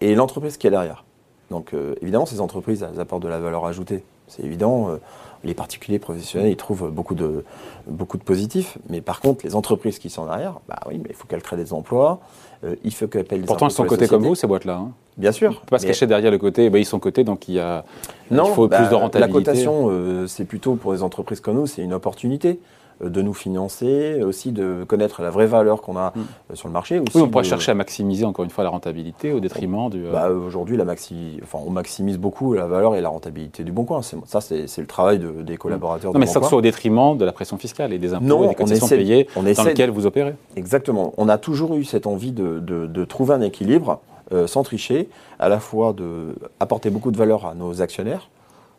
et 0.00 0.14
l'entreprise 0.14 0.56
qui 0.56 0.66
est 0.66 0.70
derrière. 0.70 1.04
Donc, 1.50 1.74
euh, 1.74 1.94
évidemment, 2.02 2.26
ces 2.26 2.40
entreprises, 2.40 2.84
elles 2.88 3.00
apportent 3.00 3.22
de 3.22 3.28
la 3.28 3.38
valeur 3.38 3.66
ajoutée 3.66 4.02
C'est 4.28 4.44
évident. 4.44 4.90
euh, 4.90 4.96
les 5.44 5.54
particuliers 5.54 6.00
professionnels, 6.00 6.50
ils 6.50 6.56
trouvent 6.56 6.90
beaucoup 6.90 7.14
de, 7.14 7.44
beaucoup 7.86 8.16
de 8.18 8.24
positifs. 8.24 8.78
Mais 8.88 9.00
par 9.00 9.20
contre, 9.20 9.44
les 9.44 9.54
entreprises 9.54 10.00
qui 10.00 10.10
sont 10.10 10.22
en 10.22 10.28
arrière, 10.28 10.54
bah 10.68 10.78
oui, 10.88 10.98
mais 11.00 11.10
il 11.10 11.14
faut 11.14 11.26
qu'elles 11.28 11.42
créent 11.42 11.56
des 11.56 11.72
emplois. 11.72 12.18
euh, 12.64 12.74
il 12.82 12.92
faut 12.92 13.06
qu'elles 13.06 13.24
payent 13.26 13.38
des 13.40 13.46
Pourtant, 13.46 13.66
elles 13.66 13.72
sont 13.72 13.84
les 13.84 13.88
cotées 13.88 14.08
comme 14.08 14.24
vous, 14.24 14.34
ces 14.34 14.48
boîtes-là. 14.48 14.74
hein. 14.76 14.90
Bien 15.16 15.30
sûr. 15.30 15.50
On 15.50 15.60
peut 15.60 15.70
pas 15.70 15.78
se 15.78 15.86
cacher 15.86 16.06
derrière 16.08 16.32
le 16.32 16.38
côté, 16.38 16.68
bah, 16.68 16.78
ils 16.78 16.84
sont 16.84 16.98
cotés, 16.98 17.22
donc 17.22 17.48
il, 17.48 17.54
y 17.54 17.60
a, 17.60 17.84
Non, 18.30 18.48
il 18.48 18.54
faut 18.54 18.66
bah, 18.66 18.78
plus 18.78 18.88
de 18.88 18.94
rentabilité. 18.94 19.20
La 19.20 19.28
cotation, 19.28 20.26
c'est 20.26 20.46
plutôt 20.46 20.74
pour 20.74 20.92
des 20.92 21.02
entreprises 21.02 21.40
comme 21.40 21.56
nous, 21.56 21.66
c'est 21.66 21.82
une 21.82 21.94
opportunité 21.94 22.58
de 23.04 23.20
nous 23.22 23.34
financer, 23.34 24.22
aussi 24.22 24.52
de 24.52 24.84
connaître 24.88 25.20
la 25.22 25.30
vraie 25.30 25.46
valeur 25.46 25.82
qu'on 25.82 25.96
a 25.96 26.12
Mm. 26.16 26.20
euh, 26.50 26.54
sur 26.54 26.68
le 26.68 26.72
marché. 26.72 26.98
Aussi 26.98 27.16
Oui, 27.16 27.22
on 27.22 27.28
pourrait 27.28 27.44
de- 27.44 27.48
chercher 27.48 27.72
à 27.72 27.74
maximiser 27.74 28.24
encore 28.24 28.44
une 28.44 28.50
fois 28.50 28.64
la 28.64 28.70
rentabilité 28.70 29.32
au 29.32 29.40
détriment 29.40 29.90
du. 29.90 30.04
euh, 30.06 30.12
Bah, 30.12 30.30
Aujourd'hui, 30.30 30.76
la 30.76 30.84
maxi... 30.84 31.38
enfin, 31.42 31.58
on 31.66 31.70
maximise 31.70 32.18
beaucoup 32.18 32.54
la 32.54 32.66
valeur 32.66 32.94
et 32.96 33.00
la 33.00 33.08
rentabilité 33.08 33.64
du 33.64 33.72
Bon 33.72 33.84
Coin. 33.84 34.00
Ça, 34.02 34.40
c'est 34.40 34.66
le 34.78 34.86
travail 34.86 35.18
de- 35.18 35.42
des 35.42 35.56
collaborateurs 35.56 36.12
non, 36.12 36.18
mais 36.18 36.26
du 36.26 36.32
ça 36.32 36.40
que 36.40 36.44
ce 36.46 36.50
soit 36.50 36.58
au 36.58 36.62
détriment 36.62 37.16
de 37.18 37.24
la 37.24 37.32
pression 37.32 37.58
fiscale 37.58 37.92
et 37.92 37.98
des 37.98 38.14
impôts 38.14 38.24
Non, 38.24 38.38
et 38.44 38.48
des 38.48 38.50
on 38.50 38.54
cotisations 38.54 38.86
essaie- 38.86 38.96
payées 38.96 39.28
on 39.36 39.42
dans 39.42 39.64
lesquelles 39.64 39.90
vous 39.90 40.06
opérez. 40.06 40.34
Exactement. 40.56 41.12
On 41.18 41.28
a 41.28 41.38
toujours 41.38 41.74
eu 41.74 41.84
cette 41.84 42.06
envie 42.06 42.32
de, 42.32 42.60
de- 42.60 42.86
de 42.86 43.04
trouver 43.04 43.34
un 43.34 43.40
équilibre 43.42 44.00
euh, 44.32 44.46
sans 44.48 44.62
tricher, 44.64 45.08
à 45.38 45.48
la 45.48 45.60
fois 45.60 45.92
de 45.92 46.34
apporter 46.58 46.90
beaucoup 46.90 47.10
de 47.12 47.16
valeur 47.16 47.46
à 47.46 47.54
nos 47.54 47.80
actionnaires, 47.82 48.28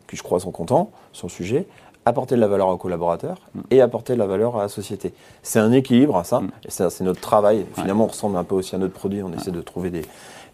qui 0.06 0.16
je 0.16 0.22
crois 0.22 0.40
sont 0.40 0.50
contents 0.50 0.90
sur 1.12 1.26
le 1.28 1.32
sujet, 1.32 1.66
apporter 2.08 2.34
de 2.34 2.40
la 2.40 2.48
valeur 2.48 2.68
aux 2.68 2.76
collaborateurs 2.76 3.38
et 3.70 3.80
apporter 3.80 4.14
de 4.14 4.18
la 4.18 4.26
valeur 4.26 4.56
à 4.56 4.62
la 4.62 4.68
société. 4.68 5.12
C'est 5.42 5.58
un 5.60 5.72
équilibre 5.72 6.16
à 6.16 6.24
ça, 6.24 6.40
Mm. 6.40 6.50
c'est 6.68 7.00
notre 7.02 7.20
travail. 7.20 7.66
Finalement, 7.74 8.04
on 8.04 8.08
ressemble 8.08 8.36
un 8.36 8.44
peu 8.44 8.54
aussi 8.56 8.74
à 8.74 8.78
notre 8.78 8.94
produit, 8.94 9.22
on 9.22 9.32
essaie 9.32 9.50
de 9.50 9.60
trouver 9.60 9.90
des, 9.90 10.02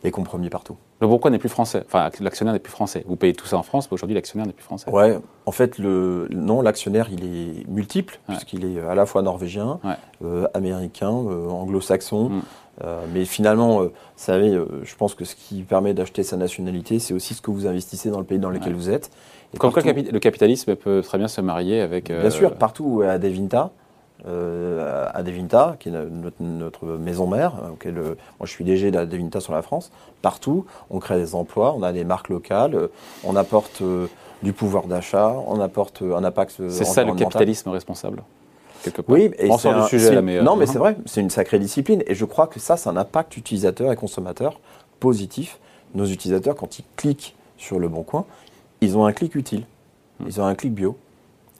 des 0.04 0.10
compromis 0.10 0.50
partout. 0.50 0.76
Le 1.00 1.08
Bon 1.08 1.18
Coin 1.18 1.30
n'est 1.30 1.38
plus 1.38 1.48
français. 1.48 1.82
Enfin, 1.86 2.10
l'actionnaire 2.20 2.52
n'est 2.52 2.60
plus 2.60 2.70
français. 2.70 3.04
Vous 3.08 3.16
payez 3.16 3.32
tout 3.32 3.46
ça 3.46 3.56
en 3.56 3.62
France, 3.62 3.88
mais 3.90 3.94
aujourd'hui, 3.94 4.14
l'actionnaire 4.14 4.46
n'est 4.46 4.52
plus 4.52 4.62
français. 4.62 4.88
Ouais, 4.90 5.18
en 5.46 5.50
fait, 5.50 5.78
le, 5.78 6.28
non, 6.30 6.60
l'actionnaire, 6.60 7.08
il 7.10 7.24
est 7.24 7.66
multiple, 7.68 8.20
Ouais. 8.28 8.34
puisqu'il 8.36 8.64
est 8.66 8.80
à 8.80 8.94
la 8.94 9.06
fois 9.06 9.22
norvégien, 9.22 9.80
Ouais. 9.82 9.94
euh, 10.22 10.46
américain, 10.54 11.10
euh, 11.10 11.48
anglo-saxon. 11.48 12.28
Mm. 12.28 12.42
Euh, 12.84 13.04
mais 13.14 13.24
finalement, 13.24 13.80
euh, 13.80 13.84
vous 13.86 13.92
savez, 14.16 14.50
euh, 14.50 14.66
je 14.82 14.94
pense 14.94 15.14
que 15.14 15.24
ce 15.24 15.34
qui 15.36 15.62
permet 15.62 15.94
d'acheter 15.94 16.22
sa 16.22 16.36
nationalité, 16.36 16.98
c'est 16.98 17.14
aussi 17.14 17.32
ce 17.32 17.40
que 17.40 17.50
vous 17.50 17.66
investissez 17.66 18.10
dans 18.10 18.18
le 18.18 18.24
pays 18.24 18.38
dans 18.38 18.50
lequel 18.50 18.72
Ouais. 18.72 18.78
vous 18.78 18.90
êtes. 18.90 19.10
Et 19.54 19.56
Comme 19.58 19.72
partout- 19.72 19.88
le 20.12 20.18
capitalisme 20.18 20.74
peut 20.76 21.00
très 21.02 21.16
bien 21.16 21.28
se 21.28 21.40
marier 21.40 21.80
avec. 21.80 22.10
euh, 22.10 22.20
Bien 22.20 22.30
sûr, 22.30 22.54
partout 22.56 22.84
où 22.84 23.02
est 23.04 23.08
Euh, 24.26 25.06
Adevinta, 25.12 25.76
qui 25.78 25.90
est 25.90 25.92
notre, 25.92 26.36
notre 26.40 26.86
maison 26.86 27.26
mère, 27.26 27.52
auquel, 27.72 27.98
euh, 27.98 28.14
moi 28.40 28.46
je 28.46 28.50
suis 28.50 28.64
DG 28.64 28.90
d'Adevinta 28.90 29.38
sur 29.40 29.52
la 29.52 29.60
France, 29.60 29.90
partout, 30.22 30.64
on 30.88 30.98
crée 30.98 31.18
des 31.18 31.34
emplois, 31.34 31.74
on 31.76 31.82
a 31.82 31.92
des 31.92 32.04
marques 32.04 32.30
locales, 32.30 32.74
euh, 32.74 32.86
on 33.22 33.36
apporte 33.36 33.82
euh, 33.82 34.06
du 34.42 34.54
pouvoir 34.54 34.84
d'achat, 34.84 35.34
on 35.46 35.60
apporte 35.60 36.00
un 36.02 36.24
impact 36.24 36.52
C'est 36.70 36.84
ça 36.84 37.04
le 37.04 37.12
capitalisme 37.14 37.68
responsable. 37.68 38.22
Quelque 38.82 39.02
part. 39.02 39.14
Oui, 39.14 39.30
et 39.38 39.50
On 39.50 39.58
c'est 39.58 39.70
sort 39.70 39.82
du 39.82 39.88
sujet 39.88 40.08
c'est- 40.08 40.14
là, 40.14 40.22
mais. 40.22 40.38
euh, 40.38 40.42
non, 40.42 40.56
mais 40.56 40.64
hein. 40.64 40.70
c'est 40.72 40.78
vrai, 40.78 40.96
c'est 41.04 41.20
une 41.20 41.30
sacrée 41.30 41.58
discipline, 41.58 42.02
et 42.06 42.14
je 42.14 42.24
crois 42.24 42.46
que 42.46 42.58
ça, 42.60 42.76
c'est 42.78 42.88
un 42.88 42.96
impact 42.96 43.36
utilisateur 43.36 43.92
et 43.92 43.96
consommateur 43.96 44.58
positif. 45.00 45.58
Nos 45.94 46.06
utilisateurs, 46.06 46.54
quand 46.56 46.78
ils 46.78 46.84
cliquent 46.96 47.34
sur 47.58 47.78
le 47.78 47.88
bon 47.88 48.02
coin, 48.02 48.24
ils 48.80 48.96
ont 48.96 49.04
un 49.04 49.12
clic 49.12 49.34
utile, 49.34 49.64
Hmm. 50.20 50.24
ils 50.28 50.40
ont 50.40 50.46
un 50.46 50.54
clic 50.54 50.72
bio. 50.72 50.96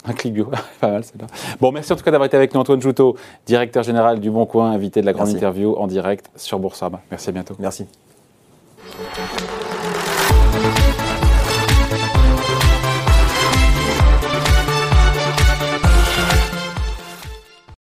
Un 0.06 0.12
clic 0.12 0.34
bio, 0.34 0.50
pas 0.80 0.90
mal 0.90 1.04
celle-là. 1.04 1.26
Bon, 1.60 1.72
merci 1.72 1.92
en 1.92 1.96
tout 1.96 2.04
cas 2.04 2.10
d'avoir 2.10 2.26
été 2.26 2.36
avec 2.36 2.52
nous, 2.54 2.60
Antoine 2.60 2.80
Joutot, 2.80 3.16
directeur 3.46 3.82
général 3.82 4.20
du 4.20 4.30
Bon 4.30 4.44
Coin, 4.46 4.70
invité 4.70 5.00
de 5.00 5.06
la 5.06 5.12
grande 5.12 5.26
Merci. 5.28 5.36
interview 5.36 5.74
en 5.76 5.86
direct 5.86 6.30
sur 6.36 6.58
Boursorama. 6.58 7.00
Merci 7.10 7.30
à 7.30 7.32
bientôt. 7.32 7.54
Merci. 7.58 7.86